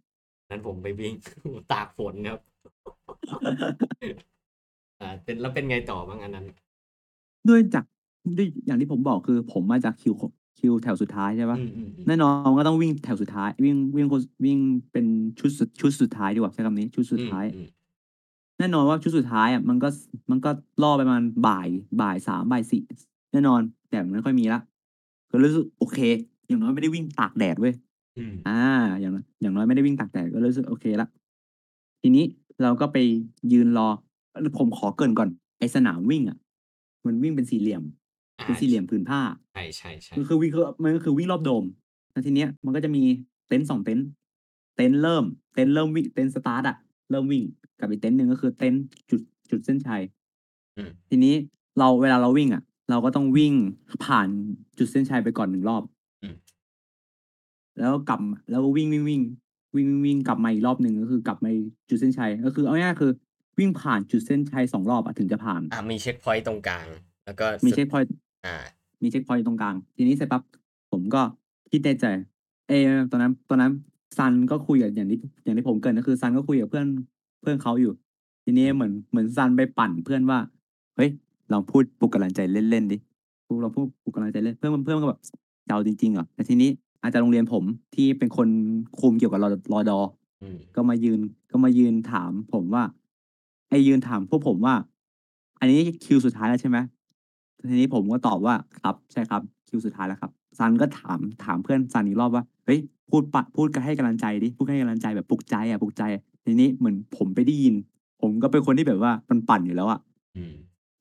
[0.51, 1.13] นั้นผมไปวิ่ง
[1.73, 2.39] ตากฝนครับ
[5.01, 6.45] อ่าเป็นแล้วเป็นไงต่อบ้างอันนั้น
[7.49, 7.85] ด้วยจาก
[8.37, 10.13] ด้วยอย่างที่ผมบอกคือ ผมมาจากคิว
[10.59, 14.57] คิวแถวสุดท้ายใช่ปะอืมอืมอืมแน่นอนก็ต้องวิ่งแถวสุดท้าย วิ่งวิ่งคนวิ่ง
[14.91, 15.05] เป็น
[15.39, 17.67] ชุดสุดชุดสุดท้ายดีกว่าใช้คำนี้ ชุดสุดท้ายอืม
[18.59, 19.89] แน่นอนว่าชุดสุดท้ายอะมันก็
[20.31, 20.49] มันก็
[20.83, 21.67] ล่อไปประมาณบ่าย
[22.01, 22.83] บ่ายสามบ่ายสี่
[23.31, 24.59] แน่นอนแต่มันไม่ค่อยมีละ
[25.31, 25.99] ก็รู้สึกโอเค
[26.47, 27.73] อย่างน้อยไม่ได้วิ่งตากแดดเว้ย
[28.17, 28.59] อืมอ่า
[28.99, 31.07] อย่างน้อยอย่างน้อยไม่ได้วิ่งตากแดดก็รู้สึกโอเคละ
[32.01, 32.25] ทีนี้
[32.61, 32.97] เราก็ไป
[33.53, 33.87] ยืนรอ
[34.57, 36.37] ผมขอเกริ่นก่อนไอสนามวิ่งอะ
[37.05, 37.83] มันวิ่งเป็นสี่เหลี่ยม
[38.39, 39.21] อ่าเป็นสี่เหลี่ยมผืนผ้า
[39.53, 41.63] ใช่ใช่ใช่มันคือวิ่งคือมันก็คือวิ่งรอบโดม
[42.11, 43.03] แล้วทีเนี้ยมันก็จะมี
[43.47, 44.07] เต็นท์สองเต็นท์
[44.75, 46.77] เต็นท์เริ่ม เต็นท์เริ่มวิ่งเต็นท์สตาร์ทอะ
[47.11, 47.43] เริ่มวิ่ง
[47.79, 50.01] กับอีกเต็นท์หนึ่งก็คือเต็นท์จุดจุดเส้นชัย
[50.77, 51.33] อืมทีนี้
[51.79, 53.53] เราเวลาเราวิ่งอะเราก็ต้องวิ่ง
[54.05, 54.27] ผ่าน
[54.77, 55.83] จุดเส้นชัยไปก่อนหนึ่งรอบ
[56.23, 56.35] อืม
[57.79, 59.21] แล้วกลับแล้วก็วิ่งวิ่งวิ่ง
[59.75, 61.51] วิ่งวิ่งวิ่งกลับมาอีกรอบหนึ่งก็คือกลับมา
[61.89, 63.11] จุดเส้นชัยก็คือเอาง่ายๆคือ
[63.59, 66.87] วิ่งผ่านจุดเส้นชัยสองรอบอะถึงจะผ่านอ่ามีเช็คพอยต์ตรงกลาง
[67.25, 68.11] แล้วก็มีสุดเช็คพอยต์
[68.45, 68.55] อ่า
[69.03, 70.43] มีเช็คพอยต์ตรงกลาง ทีนี้เสร็จปั๊บ
[70.91, 71.21] ผมก็
[71.71, 72.05] คิดในใจ
[72.67, 73.71] เออตอนนั้นตอนนั้น
[74.17, 76.87] ซันก็คุยกับอย่างที่อย่างที่ผมเกริ่นก็คือซันก็คุยกับเพื่อน
[77.41, 77.93] เพื่อนเขาอยู่
[78.43, 80.39] ทีนี้เหมือนเหมือนซันไปปั่นเพื่อนว่า
[80.95, 81.09] เฮ้ย
[81.51, 82.97] ลองพูดปลุกกำลังใจเล่นๆดิ
[83.45, 85.19] พูดเราพูดปลุกกำลังใจเล่นเพื่อนเพื่อนก็แบบ
[85.67, 86.69] จะเอาจริงๆเหรอแต่ทีนี้
[87.03, 87.63] อาจารย์โรงเรียนผม
[87.95, 88.47] ที่เป็นคน
[88.99, 89.99] คุมเกี่ยวกับรอรอดอ
[90.41, 91.19] อืมก็มายืน
[91.51, 92.83] ก็มายืนถามผมว่า
[93.69, 94.75] ไอ้ยืนถามพวกผมว่า
[95.59, 96.77] อันนี้คิวสุดท้ายแล้วใช่ไหม
[97.69, 107.75] ทีนี้ผมก็ตอบว่าครับใช่ครับ คิวสุดท้ายแล้วครับซันก็ถามถามเพื่อนซันอีกรอบว่าเฮ้ยพูดปะพูดกันให้กำลังใจดิพูดให้กำลังใจแบบปลุกใจอะปลุกใจอะ ทีนี้เหมือนผมไปได้ยิน
[108.21, 109.99] ผมก็เป็นคนที่แบบว่ามันปั่นอยู่แล้วอะ
[110.37, 110.53] อืม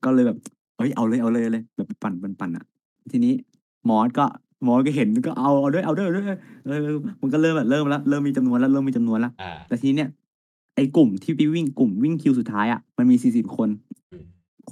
[0.04, 0.38] ก็เลยแบบ
[0.76, 2.64] เฮ้ยเอาเลยเอาเลยเอาเลย แบบปั่นปั่นปั่นอะ
[3.10, 3.34] ทีนี้
[3.88, 4.24] มอสก็
[4.66, 10.08] มอสก็เห็นก็เอาเอาด้วยเอาด้วยเอาด้วยเออมันก็เริ่มแบบเริ่มแล้วเริ่มมีจำนวนแล้วเริ่มมีจำนวนแล้วอ่าแต่ทีเนี้ย
[10.76, 13.68] ไอ้กลุ่มที่ไปวิ่งกลุ่มวิ่งคิวสุดท้ายอะมันมีสี่สิบคน
[14.12, 14.24] อืม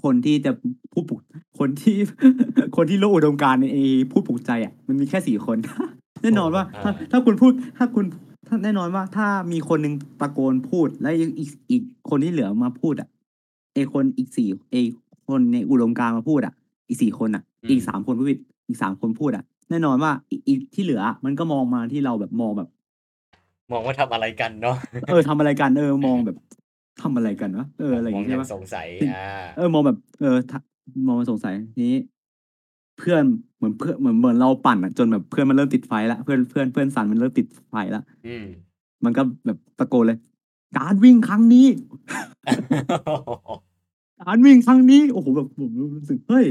[0.02, 0.50] คนที่จะ
[0.92, 1.20] ผู้ปลุก
[1.58, 1.96] คนที่
[2.76, 5.56] คนที่รู้อุดมการณ์ในไอ้ผู้ปลุกใจอะมันมีแค่สี่คน
[6.22, 8.04] แน่นอนว่าถ้าถ้าคุณพูดถ้าคุณ
[8.46, 13.09] ถ้าแน่นอนว่าถ้ามีคนหนึ่งตะโกนพูด แล้วอีกอีกอีกคนที่เหลือมาพูดอะ
[13.74, 14.82] ไอ้คนอีกสี่ไอ้
[15.28, 16.52] คนในอุดมการณ์มาพูดอะ
[16.88, 18.26] อีกสี่คนอะอีกสามคนพูด
[18.68, 22.68] อีกสามคนพูดอะ แน่นอนว่าอีกอีกที่เหลือมันก็มองมาที่เราแบบมองแบบ
[23.72, 24.76] มองว่าทำอะไรกันเนาะ
[25.09, 26.37] เออทำอะไรกันเออมองแบบ
[27.02, 29.24] ทำอะไรกันวะเอออะไรอย่างมองเงี้ยอใช่ย่างปะ สงสัย อ่า
[29.56, 30.59] เออมองแบบเออทะ
[31.06, 31.96] มองมาสงสัยทีนี้
[32.98, 33.24] เพื่อน
[33.56, 38.46] เหมือนเพื่อนเหมือนเหมือนเราปั่นอะจนแบบเพื่อนมันเริ่มติดไฟแล้วเพื่อนเพื่อนเพื่อนสันมันเริ่มติดไฟแล้วอืม
[39.04, 40.18] มันก็แบบตะโกนเลย
[40.78, 41.66] การวิ่งครั้งนี้
[44.22, 46.46] การวิ่งครั้งนี้โอ้โหแบบผมรู้สึกเฮ้ย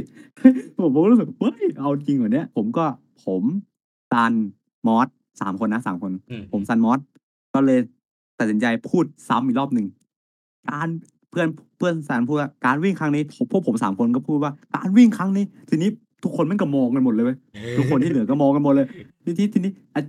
[0.77, 2.85] ผมผมรู้สึกเฮ้ยเอาจริงเหรอเนี้ยผมก็
[3.25, 3.43] ผม
[4.11, 4.33] ซัน
[4.87, 5.07] มอส
[5.41, 6.99] สามคนนะสามคน อืมผมซันมอส
[7.53, 7.79] ก็เลย
[8.39, 9.87] ตัดสินใจพูดซ้ำอีกรอบหนึ่ง
[10.69, 10.87] การ
[11.29, 15.89] เพื่อนเพื่อนซันพูดว่าการวิ่งครั้งนี้ผมพวกผมสามคนก็พูดว่า การวิ่งครั้งนี้ ทีนี้
[16.25, 17.37] ทุกคนมันก็มองกันหมดเลยเว้ย
[17.77, 18.87] ทุกคนที่เหลือก็มองกันหมดเลย
[19.23, 20.01] ทีนี้ทีนี้อา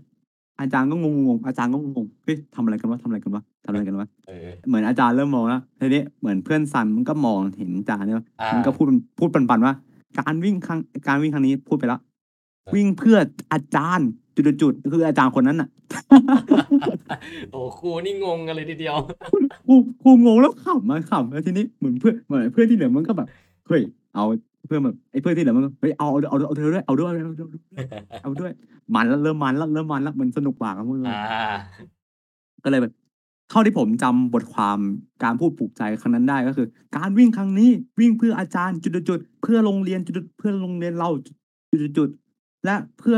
[0.60, 8.86] อาจารย์ก็งงๆอาจารย์ก็งงๆเฮ้ยทำอะไรกันวะทำอะไรกันวะทำอะไรกันวะเออเหมือนอาจารย์เริ่มมองแล้วทีนี้เหมือนเพื่อนซันมันก็มองเห็นอาจารย์เนี่ยอ่ามันก็พูด
[9.18, 9.74] พูดปันๆว่า
[10.18, 13.16] การวิ่งครั้งการวิ่งครั้งนี้พูดไปแล้วเออวิ่งเพื่อ
[13.52, 14.08] อาจารย์
[14.62, 15.68] จุดๆๆคืออาจารย์คนนั้นน่ะ
[17.50, 18.96] โอ้ครูนี่งงกันเลยทีเดียว
[19.68, 23.28] กูกูงงแล้วขำมาขำแล้วทีนี้เหมือนเพื่อนเหมือนเพื่อนที่เหลือมันก็แบบ
[23.66, 23.82] เฮ้ย
[24.14, 24.24] เอา
[24.66, 27.50] เพื่อนแบบไอ้เพื่อนที่เหลือมันก็เฮ้ยเอาเอาเอาเอาเธอด้วยเอาด้วยเอาด้วย
[28.22, 28.52] เอาด้วย
[28.94, 31.20] มันแล้วเริ่มมันแล้วเริ่มมันแล้วมันสนุกปากแล้วมึงอ่า
[32.64, 32.92] ก็เลยแบบ
[33.50, 34.78] เท่าที่ผมจำบทความ
[35.24, 41.10] การพูดปลุกใจครั้งนั้นได้ก็คือ การวิ่งครั้งนี้วิ่งเพื่ออาจารย์จุดๆๆเพื่อโรงเรียนจุดๆเพื่อโรงเรียนเรา
[41.98, 43.16] จุดๆๆและเพื่อ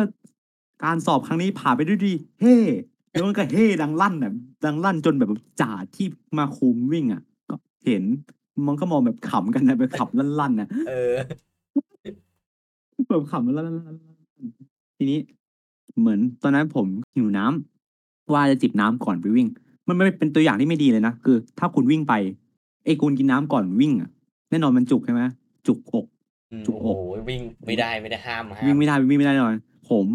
[0.85, 2.57] การสอบครั้งนี้ผ่านไปด้วยดี เฮ้
[3.11, 4.35] แล้วมันก็เฮ้ดังลั่นแบบ
[4.65, 5.31] ดังลั่นจนแบบ
[5.61, 6.07] จ่าที่
[6.39, 7.55] มาคุมวิ่งอะ ก็
[7.87, 8.05] เห็น
[8.67, 11.15] มันก็มองแบบขำกันนะแบบขำลั่นๆนะเออ
[13.09, 15.19] แบบขำลั่นๆทีนี้
[16.01, 19.49] เหมือนตอนนั้นผมหิวน้ำว่าจะจิบน้ำก่อนไปวิ่ง
[19.89, 22.15] มันไม่เป็นตัวอย่างที่ไม่ดีเลยนะคือ ถ้าคุณวิ่งไป
[22.85, 24.11] ไอ้คุณกินน้ำก่อนวิ่งอะ
[24.51, 25.23] แน่นอนมันจุกใช่ไหม
[25.67, 26.07] จุกอก
[26.53, 29.57] อืมจุกโอ้อกโหวิ่งไม่ได้ไม่ได้ห้ามห้ามวิ่งไม่ได้วิ่งไม่ได้แน่นอน
[29.91, 30.07] ผม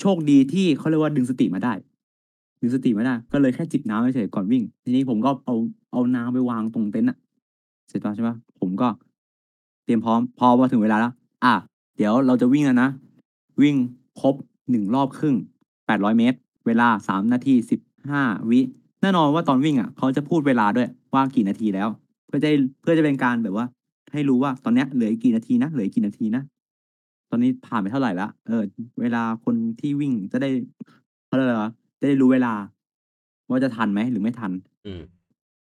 [0.00, 1.72] โชคดีที่เขาเรียกว่าดึงสติมาได้
[2.60, 5.54] ดึงสติมาได้ ก็เลยแค่จิบน้ำเฉยๆก่อนวิ่ง ทีนี้ผมก็เอา
[5.92, 7.23] เอาน้ำไปวางตรงเต็นท์อะเส
[7.94, 8.88] ร็จแล้วใช่ปะผมก็
[9.84, 11.12] เตรียมพร้อม พอมาถึงเวลาแล้ว
[11.44, 11.54] อะ
[11.96, 12.90] เดี๋ยวเราจะวิ่งแล้วนะ
[13.62, 13.76] วิ่ง
[14.20, 14.34] ครบ
[14.70, 15.34] หนึ่งรอบครึ่ง
[15.86, 17.80] แปดร้อยเมตร เวลาสามนาทีสิบ
[18.10, 18.60] ห้าวิ
[19.02, 21.88] แน่นอนว่าตอนวิ่งอะ เขาจะพูดเวลาด้วยว่ากี่นาทีแล้ว
[22.26, 22.48] เพื่อจะ
[22.80, 23.66] เพื่อจะเป็นการแบบว่า
[24.12, 26.42] ให้รู้ว่าตอนเนี้ยเหลืออีกกี่นาทีนะ เหลืออีกกี่นาทีนะ
[27.30, 28.62] ตอนนี้ผ่านไปเท่าไรแล้วเออ
[29.00, 30.50] เวลาคนที่วิ่งจะได้
[31.26, 32.52] เขาเรียกอะไรวะจะได้รู้เวลา
[33.50, 34.52] ว่าจะทันไหมหรือไม่ทัน
[34.86, 35.02] อืม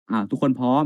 [0.09, 0.83] อ่า ทุกคนพร้อม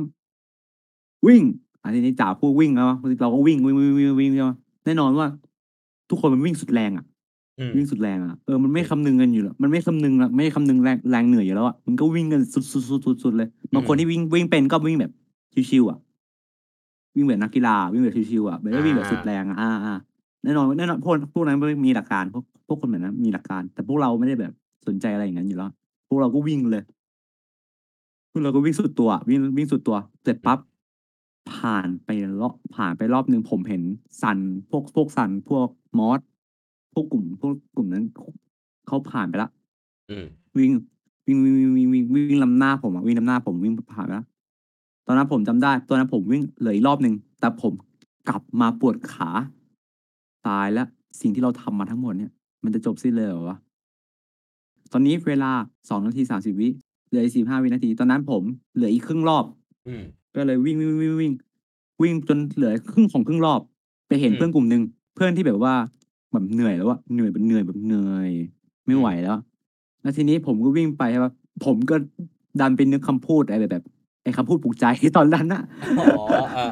[1.28, 1.43] วิ่ง
[1.84, 2.86] อาทีนี้จ๋าพูดวิ่งแล้ว
[3.21, 4.55] เราก็วิ่งวิ่งๆๆๆๆใช่เปล่า
[4.86, 5.28] แน่นอนว่า
[6.09, 7.05] ทุกคนมันวิ่งสุดแรงอะ
[7.57, 12.59] อืมวิ่งสุดแรงอะเออมันไม่อืมคำนึงกันอยู่แล้วมันไม่คำนึงอะไม่คำนึงแรงแรงเหนื่อยอยู่แล้วอะมันก็วิ่งกันสุ
[13.30, 15.11] ดๆๆๆๆเลยอืบางคนมที่วิ่งวิ่งเป็นก็วิ่งแบบ
[15.69, 15.97] ชิลๆอะ
[17.15, 24.53] วิ่งแบบนักกีฬาวิ่งแบบชิลๆอะไม่ได้อาวิ่งแบบสุดแรงอะอาๆแน่นอนแน่นอนพวกพวกนั้นมันมีหลักการพวกพวกคนแบบนั้นมีหลักการ แต่พวกเราไม่ได้แบบ
[24.88, 25.69] สนใจอะไรอย่างงั้นอยู่แล้ว
[26.07, 26.84] พวกเราก็วิ่งเลย
[28.32, 30.59] พวกเราก็วิ่งสุดตัวอะวิ่งวิ่งสุดตัวเสร็จปั๊บ
[31.51, 32.09] ผ่านไป
[32.41, 33.83] รอบผ่านไปรอบหนึ่งผมเห็น
[34.21, 34.37] ซัน
[34.69, 35.67] พวกพวกซันพวก
[35.99, 36.19] มอส
[36.93, 38.05] พวกกลุ่มพวกกลุ่มนั้น
[38.87, 39.51] เขาผ่านไปแล้ว
[40.09, 40.25] อืม
[40.57, 40.71] วิ่ง
[41.27, 44.25] วิ่งๆๆๆๆวิ่งนำหน้าผมอะวิ่งนำหน้าผมวิ่งผ่านไปแล้ว
[45.07, 47.73] ตอนนั้นผมจำได้ ตอนนั้นผมวิ่งเหลืออีกรอบหนึ่งแต่ผม
[48.29, 49.29] กลับมาปวดขา
[50.47, 50.87] ตายแล้ว
[51.21, 52.31] สิ่งที่เราทำมาทั้งหมดเนี่ย
[52.63, 53.57] มันจะจบสิ้นเลยเหรอวะ?
[54.91, 55.51] ตอนนี้เวลา
[55.89, 56.69] 2นาที30วิ
[57.07, 58.43] เหลืออีก15วินาที ตอนนั้นผม
[58.75, 59.45] เหลืออีกครึ่งรอบ
[59.87, 60.03] อืม
[60.36, 61.34] ก็เลยวิ่งๆๆๆวิ่ง
[62.01, 63.61] วิ่งจนเหลือครึ่งของครึ่งรอบ
[64.07, 64.81] ไปเห็นอืเพื่อมนกลุ่มหนึ่ง
[65.15, 65.73] เพื่อนที่แบบว่า
[66.31, 68.29] แบบเหนื่อยแล้วอะเหนื่อยแบบเหนื่อยแบบเหนื่อย
[68.86, 69.38] ไมอื่ไหวมแล้ว
[70.01, 71.31] แล้วทีนี้ผมก็วิ่งไปใช่เปล่า
[71.65, 71.95] ผมก็
[72.59, 73.84] ดันไปนึกคำพูดอะไรแบบ
[74.23, 74.86] ไอ้คำพูดปลุกใจ
[75.17, 75.61] ตอนนั้นน่ะ
[75.99, 76.05] อ๋อ
[76.55, 76.65] อา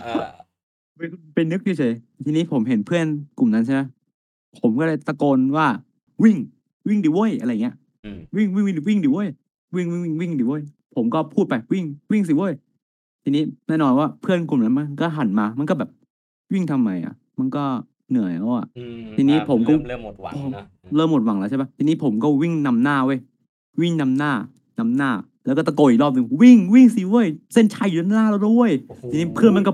[0.62, 1.02] ๆไป
[1.34, 3.06] ไปนึกเฉยๆทีนี้ผมเห็นเพื่อน
[3.40, 3.82] กลุ่มนั้นใช่ไหม
[4.60, 5.68] ผมก็เลยตะโกนว่า"
[6.24, 6.38] วิ่ง
[6.88, 9.28] วิ่งดิโว้ย"อะไรอย่างเงี้ยอืม"วิ่งวิ่งวิ่งวิ่งดิโว้ย
[9.76, 10.62] วิ่งวิ่งวิ่งวิ่งดิโว้ย"
[10.96, 12.54] ผมก็พูดไป"วิ่งวิ่งสิโว้ย"
[13.24, 15.90] ทีนี้แน่นอนว่าเพื่อนกลุ่มนั้นมันก็หันมา มันก็แบบ"
[16.54, 17.64] วิ่งทำไมอะมันก็
[18.10, 23.20] เหนื่อยแล้วอะ"อืมทีนี้อาผมเรก็ิ่มเริ่มหมดหวังพอเนาะอืมเริ่มหมดหวังแล้วใช่เปล่าทีนี้ผมก็วิ่งนำหน้าเว้ย
[23.82, 24.32] วิ่งนำหน้า
[24.80, 25.12] นำหน้า
[25.46, 29.72] แล้วก็ตะโกนอีกรอบหนึ่ง"วิ่งวิ่งสิโว้ยเส้นชัยอยู่ด้านหน้าเรานะเว้ย"โอ้โฮทีนี้เพื่อนมันก็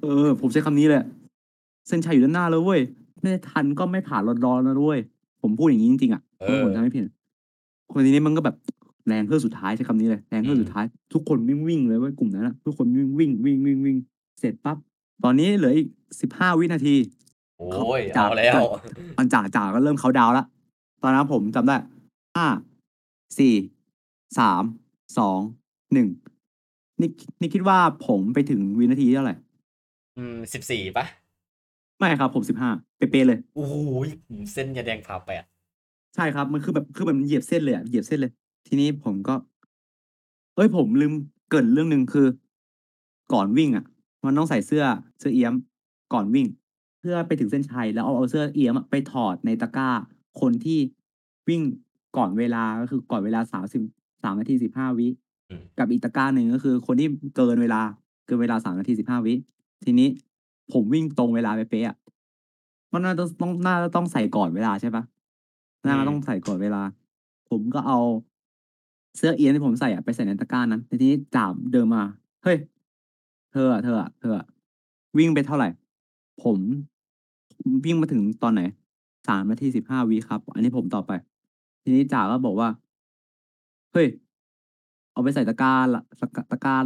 [0.00, 1.06] เออ ผมใช้คำนี้เลยอะ"
[1.88, 2.80] เส้นชัยอยู่ด้านหน้าแล้วเว้ย
[3.20, 5.00] ไม่ทันก็ไม่ผ่านรอดอแล้วนะเว้ย"
[5.42, 7.04] ผมพูดอย่างงี้จริงๆอะเอว่าผมอจำไม่ผิด
[7.92, 8.56] คนทีนี้มันก็แบบ
[9.08, 13.30] แรงเฮือกสุดท้ายใช้คำนี้เลยแรงอืเฮือกสุดมท้าย ทุกคนวิ่งวิ่งเลยเว้ยกลุ่มนั้นน่ะทุกคนวิ่งวิ่ง
[13.66, 14.76] วิ่งๆๆเสร็จปั๊บ
[15.24, 15.88] ตอนนี้เหลืออีก
[16.22, 16.94] 15วินาที
[17.58, 18.60] โอ้เขาโฮจ๋าเอาแล้วก็
[19.18, 20.46] อันจ๋าจ๋าก็เริ่มเคานต์ดาวน์แล้ว
[21.02, 21.76] ตอนนั้นผมจำได้
[22.36, 22.48] 5
[23.38, 23.54] 4
[24.38, 24.62] 3
[25.18, 25.40] 2
[25.94, 26.08] 1
[27.00, 29.34] นี่นี่คิดว่าผมไปถึงวินาทีที่เท่าไร?
[30.16, 31.06] อืม14เปล่า?
[31.98, 33.74] ไม่ครับผม15เป๊ะๆเลยโอ้โฮ
[34.28, 35.44] อืมเส้นยาแดงผ่าแปด
[36.14, 38.32] ใช่ครับมันคือแบบคือแบบมันเหยียบเส้นเลยอะเหยียบเส้นเลย
[38.66, 39.34] ทีนี้ผมก็
[40.54, 41.12] เฮ้ย ผมลืม
[41.48, 42.26] เกริ่นเรื่องหนึ่ง คือ
[43.32, 43.84] ก่อนวิ่งอะ
[44.24, 44.84] มันต้องใส่เสื้อ
[45.18, 45.54] เสื้อเอี๊ยม
[46.12, 46.46] ก่อนวิ่ง
[47.00, 49.90] เพื่อไปถึงเส้นชัย แล้วเอา เอาเสื้อเอี๊ยมอะไปถอดในตะกร้า
[50.40, 50.78] คนที่
[51.48, 51.62] วิ่ง
[52.16, 53.82] ก่อนเวลา ก็คือก่อนเวลา 30
[54.22, 55.08] 3 นาที 15 วิ
[55.50, 57.80] อืม กับอีกตะกร้าหนึ่ง ก็คือคนที่เกินเวลา
[58.26, 59.34] เกินเวลา 3 นาที 15 วิ
[59.84, 60.08] ทีนี้
[60.72, 61.96] ผมวิ่งตรงเวลาเป๊ะ ๆ อะ
[62.92, 65.04] มันน่าจะต้อง น่าจะต้องใส่ก่อนเวลา ใช่เปล่า?
[65.84, 66.82] อืน่าจะต้อมงใส่ก่อนเวลา
[67.50, 67.98] ผมก็เอา
[69.16, 72.02] เสื้อเอี๊ยมที่ผมใส่อะไปใส่ในตะกร้านั้นแต่ทีนี้จ๋าเดินมา"
[72.44, 72.58] เฮ้ย
[73.52, 74.46] เธออะเธออะเธออะ
[75.18, 75.64] วิ่งไปเท่าไร?"
[76.42, 76.58] ผม
[77.84, 78.62] วิ่งมาถึงตอนไหน?
[79.28, 81.12] 3นาที15วิครับ อันนี้ผมตอบไป
[81.82, 82.68] ทีนี้จ๋าก็บอกว่า"
[83.92, 84.08] เฮ้ย
[85.12, 86.76] เอาไปใส่ตะกร้าลตะตะกร้า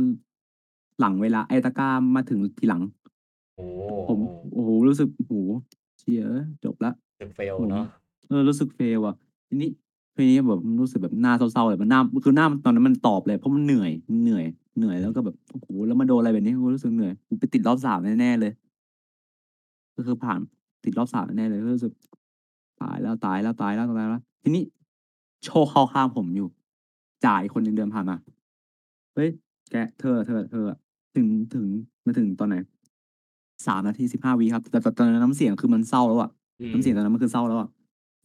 [1.01, 2.83] หลังเวลา ไอ้ตะกร้ามาถึงทีหลัง"
[3.57, 3.65] โอ้
[4.09, 4.19] ผม
[4.53, 5.33] โอ้โฮรู้สึกโอ้โฮ
[5.99, 7.85] เชี่ยเอ้ยจบแล้วรู้สึก fail ผมเนาะ
[8.29, 9.17] เออรู้สึก fail อะ
[9.49, 9.71] ทีนี้
[10.21, 14.45] ทีนี้แบบรู้สึกแบบหน้าเศร้าๆเลยมันหน้าคือหน้าตอนนั้นมันตอบเลยเพราะมันเหนื่อยมันเหนื่อย
[14.79, 18.53] เหนื่อยอืแล้วก็มแบบโอ้โฮแล้วมาโดนอะไรแบบนี้โอ้รู้สึกเหนื่อยกูไปติดรอบ3แน่ๆเลย
[19.99, 20.41] ก็คือผ่าน
[20.85, 21.93] ติดรอบ3แน่ๆเลยก็รู้สึก
[22.81, 24.63] ตายแล้วตายแล้วตายแล้วตายแล้ว ทีนี้
[25.45, 26.49] โชคเข้าข้างผมอยู่
[27.25, 28.17] จ่าอีกคนหนึ่งเดินผ่านมา"
[29.15, 29.29] เฮ้ย
[29.71, 30.77] แกเธออะเธออะเธออะ
[31.17, 31.67] ถึงถึง
[32.05, 32.57] มันถึงตอนไหน?"
[33.67, 37.69] 3นาที15วิครับแต่แต่ตอนนั้นน้ำเสียงคือมันเศร้าแล้วอะอืน้ำเสียงตอนมนั้นมันคือเศร้าแล้วอะ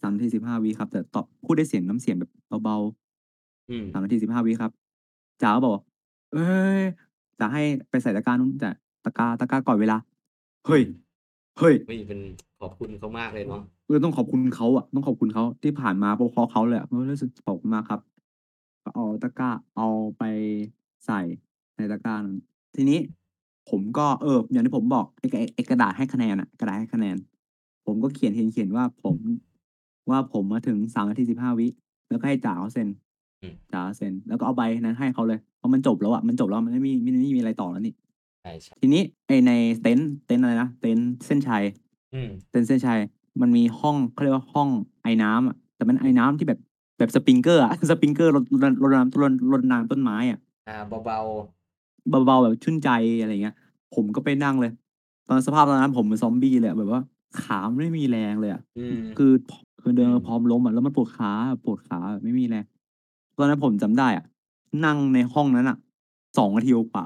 [0.05, 2.31] 3นาที15วิครับ แต่ตอบพูดด้วยเสียงน้ำเสียงแบบ
[2.63, 2.77] เบา
[3.69, 4.71] อืมๆ3นาที15วิครับ
[5.41, 5.83] จ๋าก็บอกว่า"
[6.33, 6.41] เฮ้
[6.79, 6.81] ย
[7.39, 8.71] จะให้ไปใส่ตะกร้านู้นแต่
[9.05, 9.97] ตะกร้าตะกร้าก่อนเวลา"
[10.65, 10.83] เอืฮ้ยม
[11.59, 12.19] เฮ้ย เฮ้ยเป็น
[12.59, 18.01] ขอบคุณเขามากเลยเนาะเออต้องขอบคุณเขาอะต้องขอบคุณเขาที่ผ่านมาเพราะเพราะเขาเลยอะเออรู้สึกขอบคุณมากครับ
[18.83, 19.87] ก็เอาตะกร้าเอา
[20.17, 20.23] ไป
[21.05, 21.21] ใส่
[21.77, 22.37] ในตะกร้านั้น
[22.75, 22.99] ทีนี้
[23.69, 27.17] ผมก็เอออย่างที่ผมบอกไอ้ไอ้ไอ้กระดาษให้คะแนนอะกระดาษให้คะแนน
[27.85, 29.17] ผมก็เขียนเขียนๆว่าผม
[30.09, 31.67] ว่าผมมาถึง3นาที15วิ
[32.09, 32.87] แล้วก็ให้จ๋าเขาเซ็น
[33.41, 37.93] อืม จ๋าเซ็น แล้วก็เอาใบนั้นให้เขาเลย เพราะมันจบแล้วอะมันจบแล้วมันไม่มีไม่ไม่มีอะไรต่อแล้วนี่
[38.41, 39.51] ใช่ๆทีนี้ไอ้ใน
[39.81, 41.63] เต็นท์เต็นท์อะไรนะ เต็นท์เส้นชัย
[42.13, 42.99] อืม เต็นท์เส้นชัย
[43.41, 44.69] มันมีห้องเขาเรียกว่าห้อง
[45.03, 46.59] ไอน้ำอะแต่เป็นไอน้ำที่แบบ
[46.97, 50.75] แบบสปริงเกอร์อะ สปริงเกอร์รดรดรดน้ำรดรดน้ำต้นไม้อะอา
[51.05, 52.89] เบาๆเบาๆแบบชื่นใจ
[53.21, 53.55] อะไรอย่างเงี้ย
[53.95, 54.71] ผมก็ไปนั่งเลย
[55.27, 57.01] ตอนสภาพตอนนั้นผมเหมือนซอมบี้เลยอะแบบว่า
[57.43, 59.31] ขามันไม่มีแรงเลยอะอืมคือ
[59.87, 61.31] คือเดินอืมพร้อมล้มอะแล้วมันปวดขา
[61.65, 62.65] ปวดขาไม่มีแรง
[63.37, 64.25] ตอนนั้นผมจำได้อะ
[64.85, 65.77] นั่งในห้องนั้นอะ
[66.37, 67.05] สองนาทีกว่า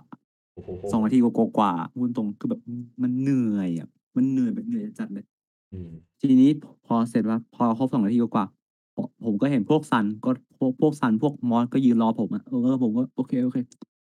[0.55, 1.27] โอ้โหสองนาทีก
[1.59, 2.61] ว่าๆพูดตรงคือแบบ
[3.01, 5.25] มันเหนื่อยอะมันเหนื่อยแบบเหนื่อยจัดเลย
[5.73, 6.49] อืมทีนี้
[6.85, 13.57] พอเสร็จว่าพอครบสองนาทีกว่าๆผมผมก็เห็นพวกซันก็พวกพวกซันพวกมอสก็ยืนรอผมอะเออผมก็โอเคโอเค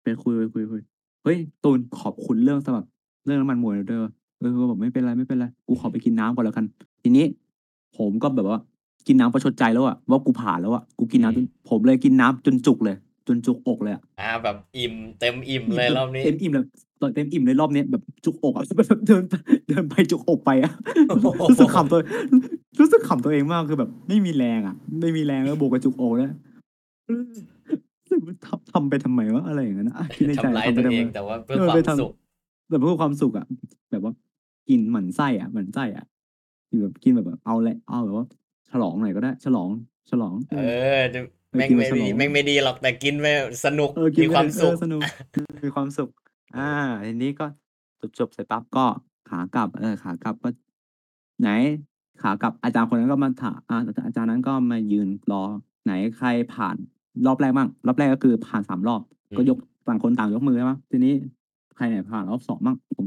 [0.03, 0.81] ไปคุยไปคุยคุย
[1.23, 2.85] เฮ้ยตูนขอบคุณเรื่องสำหรับ
[3.25, 4.05] เรื่องน้ำมันมวยเด้อ
[4.39, 6.65] เออบอกไม่เป็นไรไม่เป็นไรกูขอไปกินน้ำก่อนแล้วกัน
[7.01, 7.25] ทีนี้
[7.97, 8.59] ผมก็แบบว่า
[9.07, 12.95] กินน้ำประชดใจแล้วอะว่ากูผ่านแล้วอะกูกินน้ำจนผมเลยกินน้ำจนจุกเลย
[13.27, 16.65] จนจุกอกเลยอะอ่าแบบอิ่มเต็มอิ่มเลยรอบนี้ เต็มอิ่มเลย
[17.15, 19.23] เต็มอิ่มเลยรอบเนี้ยแบบจุกอกอะแบบเดิน
[19.67, 20.71] เดินไปจุกอกไปอะ
[21.07, 21.99] โอ้โหรู้สึกขำตัว
[22.79, 26.31] รู้สึกขำตัวเองมากคือแบบ ไม่มีแรงอะไม่มีแรงแล้วบวกกับจุกอกแล้ว
[28.45, 32.11] ทำทำไปทำไมวะอะไรอย่างนั้นอะคิดในใจทำร้ายทำไปตัวทำเอไมงแต่ว่าเพื่อเออความไปทำสุข
[32.69, 33.45] แต่เพื่อความสุขอะ
[33.91, 34.13] แบบว่า
[34.69, 36.05] กินหมั่นไส้อะหมั่นไส้อะ
[36.75, 38.25] กินแบบกินแบบเอาแหละเอาแบบว่า
[38.71, 39.69] ฉลองหน่อยก็ได้ ฉลอง
[40.09, 40.61] ฉลอง เอ
[40.97, 41.01] อ
[41.51, 43.25] แม่งกินไม่ฉลดีองแม่งไม่ดีหรอกแต่กินไป
[43.65, 45.01] สนุกเออกินมีไปความเอสุขอสนุก
[45.63, 46.09] มีความสุข
[46.57, 46.71] อ่า
[47.05, 47.45] ทีนี้ก็
[47.99, 48.85] จบจบเสร็จปั๊บก็
[49.29, 50.49] ขากลับ เออขากลับก็
[51.41, 51.49] ไหน
[52.21, 55.43] ขากลับอาจารย์คนนั้นก็มาถามอาอาจารย์นั้นก็มายืนรอ
[55.85, 56.75] ไหนใครผ่าน
[57.25, 59.57] รอบแรกบ้างรอบแรกก็คือผ่านสามรอบอืมก็ยก
[59.87, 61.13] ต่างคนต่างยกมือใช่ไหมทีนี้
[61.75, 63.05] ใครไหนผ่านรอบสองบ้างผม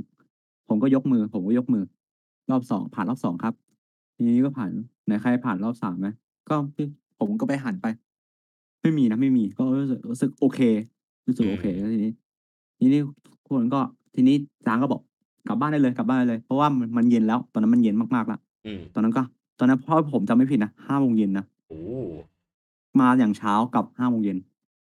[0.69, 1.83] ผมก็ยกมือ ผมก็ยกมือ
[2.51, 3.55] รอบสองผ่านรอบสองครับ
[4.15, 4.71] ทีนี้ก็ผ่าน
[5.07, 6.09] ไหนใครผ่านรอบสามไหม
[6.49, 6.55] ก็
[7.19, 7.87] ผมก็ไปหันไป
[8.83, 10.61] ไม่มีนะไม่มี ก็รู้สึกรู้สึกโอเค
[11.27, 12.13] รู้สึกโอเคแล้วทีนี้
[12.79, 13.81] ทีนี้ทุกคนก็
[14.15, 14.37] ทีนี้
[14.67, 15.01] จางก็บอก
[15.49, 19.23] กลับบ้านได้เลยกลับบ้านได้เลย เพราะว่ามันมันเย็นแล้ว ตอนนั้นมันเย็นมากๆแล้วอืมตอนนั้นก็
[19.59, 21.81] ตอนนั้นเพราะผมจำไม่ผิดนะห้าโมงเย็นนะโอ้
[23.01, 24.39] มาอย่างเช้ากลับห้าโมงเย็น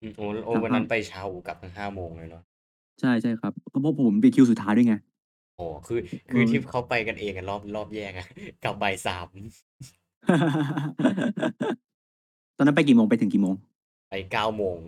[0.02, 2.42] อืมโอ้โอ้ครับวันนั้นไปเช้ากลับตั้งห้าโมงเลยเนาะ
[3.00, 4.94] ใช่ใช่ครับก็เพราะผมเป็นคิวสุดท้ายด้วยไง
[5.56, 6.00] โอ้คือ
[6.30, 8.26] คือเออที่เขาไปกันเองกันรอบ รอบแยกอะ
[8.64, 9.28] กลับบ่ายสาม
[12.56, 13.54] ตอนนั้นไปกี่โมง ไปถึงกี่โมง
[14.10, 14.78] ไปเก้าโมง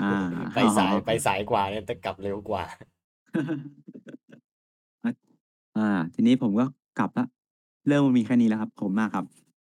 [0.00, 0.12] อ่า
[0.54, 2.64] ไปสายไปสายกว่าเนี่ย แต่กลับเร็วกว่า
[5.76, 6.64] อ่า ทีนี้ผมก็
[6.98, 7.26] กลับละ
[7.86, 9.24] เรื่องมันมีแค่นี้แล้วครับผมมากครับ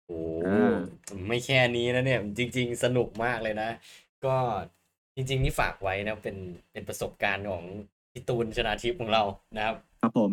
[0.09, 0.75] โอ้อ่า
[1.29, 3.71] ไม่แค่นี้นะเนี่ย จริง ๆ สนุกมากเลยนะ
[4.25, 4.37] ก็
[5.17, 6.37] จริง ๆ นี่ฝากไว้นะ เป็น
[6.73, 7.65] เป็นประสบการณ์ของ
[8.13, 9.23] พี่ตูน ชนาทิพย์ของเรา
[9.57, 10.31] นะครับ ครับผม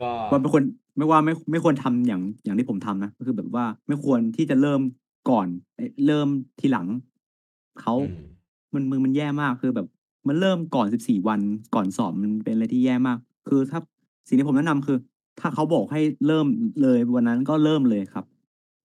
[0.00, 0.62] ก็ว่าเป็นคน
[0.96, 4.80] ไม่ว่าไม่ไม่ควรทำอย่างอย่างที่ผมทำนะก็คือแบบว่าไม่ควรที่จะเริ่ม
[5.30, 5.46] ก่อน
[5.76, 6.28] เอ้ยเริ่ม
[6.60, 6.86] ทีหลัง
[7.80, 8.20] เขาอืม
[8.74, 9.86] มันมันมันแย่มากคือแบบ
[10.28, 11.40] มันเริ่มก่อนสิบสี่วัน
[11.74, 13.18] ก่อนสอบมันเป็นอะไรที่แย่มาก
[13.48, 13.80] คือถ้า
[14.28, 14.98] สิ่งที่ผมแนะนำคือ
[15.40, 16.46] ถ้าเขาบอกให้เริ่ม
[16.82, 18.24] เลยวันนั้นก็เริ่มเลยครับ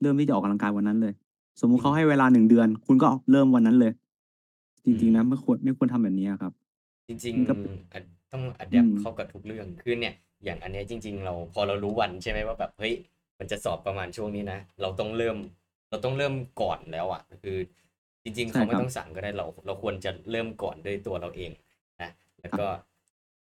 [0.01, 1.13] เริ่มที่จะออกกำลังกายวันนั้นเลย
[1.59, 3.91] สมมุติเขาให้เวลาหนึ่งเดือน คุณก็เริ่มวันนั้นเลย
[4.86, 6.53] จริงๆนะไม่ควรไม่ควรทำแบบนี้ครับ
[7.07, 7.99] จริงมันก็ๆอะ
[8.31, 10.13] ต้องอัดแออืปม เข้ากับทุกเรื่องคือเนี่ย
[10.43, 12.93] อย่างอันเนี้ยจริง ๆ เราพอเรารู้วันใช่ไหมว่าแบบเฮ้ย
[13.39, 15.38] มันจะสอบประมาณช่วงนี้นะเราต้องเริ่ม
[15.89, 17.57] เราต้องเริ่มก่อนแล้วอะคือ
[18.23, 21.51] จริงๆใช่เขาไม่ครับต้องสั่งก็ได้เรา เราควรจะเริ่มก่อนด้วยตัวเราเอง
[22.01, 22.09] นะ
[22.41, 22.65] แล้วก็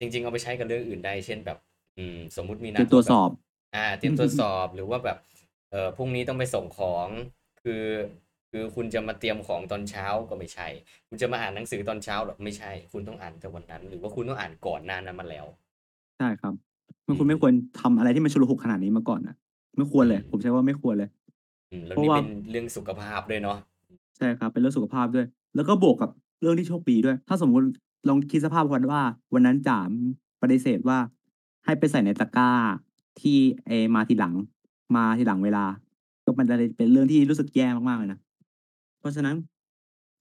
[0.01, 1.59] จริง ๆ เอาไปใช้กับเรื่องอื่นได้ เช่นแบบ
[1.97, 3.31] อืม สมมุติมีเตนัรีดยมตัวแบบสอบ
[3.75, 5.19] อ่าเตรียมตัวสอบหรือว่าแบบ
[5.71, 7.09] เออพรุ่งนี้ต้องไปส่งของ
[7.63, 7.85] คือ
[8.51, 10.67] คือคุณจะมาเตรียมของตอนเช้าก็ไม่ใช่
[11.09, 15.47] คุณจะมาอ่านหนังสือตอนเช้าหรอไม่ใช่ คุณต้องอ่านแต่วันนั้น หรือว่าคุณต้องอ่านก่อนหน้านั้นมาแล้ว
[16.17, 16.55] ใช่ครับ
[17.07, 19.35] มันคุณไม่ควรทำอะไรที่มันชุลหุกขนาดนี้มาก่อนนะ
[19.77, 21.09] ไม่ควรเลย ผมใช้ว่าไม่ควรเลย
[21.71, 23.57] อืมแล้วเพราะนี่ว่า เป็นเรื่องสุขภาพด้วยเนาะ
[24.17, 25.27] ใช่ครับ เป็นเรื่องสุขภาพด้วย
[25.57, 27.67] แล้วก็บวกกับเรื่องที่โชคดีด้วย ถ้าสมมุติ
[28.09, 29.01] ลองคิดสภาพวันว่า
[29.35, 29.91] วันนั้นจ๋าม
[30.43, 30.99] ปฏิเสธว่า
[31.65, 32.51] ให้ไปใส่ในตะกร้า
[33.21, 33.37] ที่
[33.67, 34.35] เออมาทีหลัง
[34.97, 35.65] มาทีหลังเวลา
[36.25, 38.19] ก็มันจะเป็นเรื่องที่รู้สึกแย่มากๆเลยนะ
[39.01, 39.37] เพราะฉะนั้น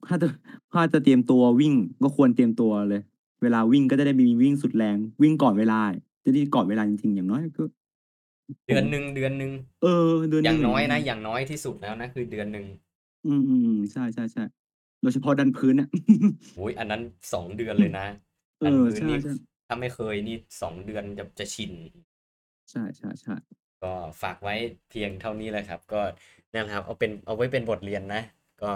[0.07, 0.27] ถ้าจะ
[0.71, 1.73] ถ้าจะเตรียมตัววิ่ง
[2.03, 3.01] ก็ควรเตรียมตัวเลย
[3.41, 5.79] เวลาวิ่งก็จะได้มีวิ่งสุดแรง วิ่งก่อนเวลา
[6.26, 7.63] จะได้ก่อนเวลาจริงๆอย่างน้อยก็
[8.67, 9.51] เดือนหนึ่งเดือนหนึ่ง
[9.84, 12.65] เออ เดือนหอนึ่ย่างน้อยนะ อย่างน้อยที่สุดแล้วนะคือเดือนหนึ่ง
[13.28, 14.43] อืมอืมอืมใช่ใช่ใช่
[15.01, 15.89] โดยเฉพาะดันพื้นเนี่ย
[16.55, 17.01] โอ้ยอันนั้น
[17.34, 18.07] สองเดือนเลยนะ
[18.59, 19.34] เออันอพื้นใช่นี่ใช่
[19.67, 21.73] ถ้าไม่เคยนี่สองเดือนจะจะชิน
[22.71, 23.36] ใช่ใช่ใช่
[23.84, 24.55] ก็ฝากไว้
[24.89, 26.01] เพียงเท่านี้แหละครับ ก็
[26.53, 28.21] นั่นแหละครับ เอาเป็นเอาไว้เป็นบทเรียนนะ
[28.61, 28.71] ก็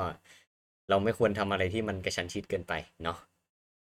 [0.89, 2.74] เราไม่ควรทำอะไรที่มันกระชั้นชิดเกินไป
[3.04, 3.18] เนาะ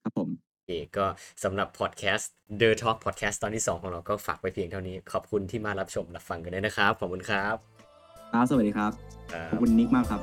[0.03, 1.05] ครับผมโอ เคก็
[1.43, 7.55] สำหรับพอดแคสต์ The Talk Podcast ตอนที่ 2 ของเราก็ฝากไว้เพียงเท่านี้ ขอบคุณที่มารับชมรับฟังกันด้วยนะครับ ขอบคุณครับ
[8.31, 8.91] ครับ สวัสดีครับ
[9.33, 10.21] ครัขอบบคุณนิกมากครับ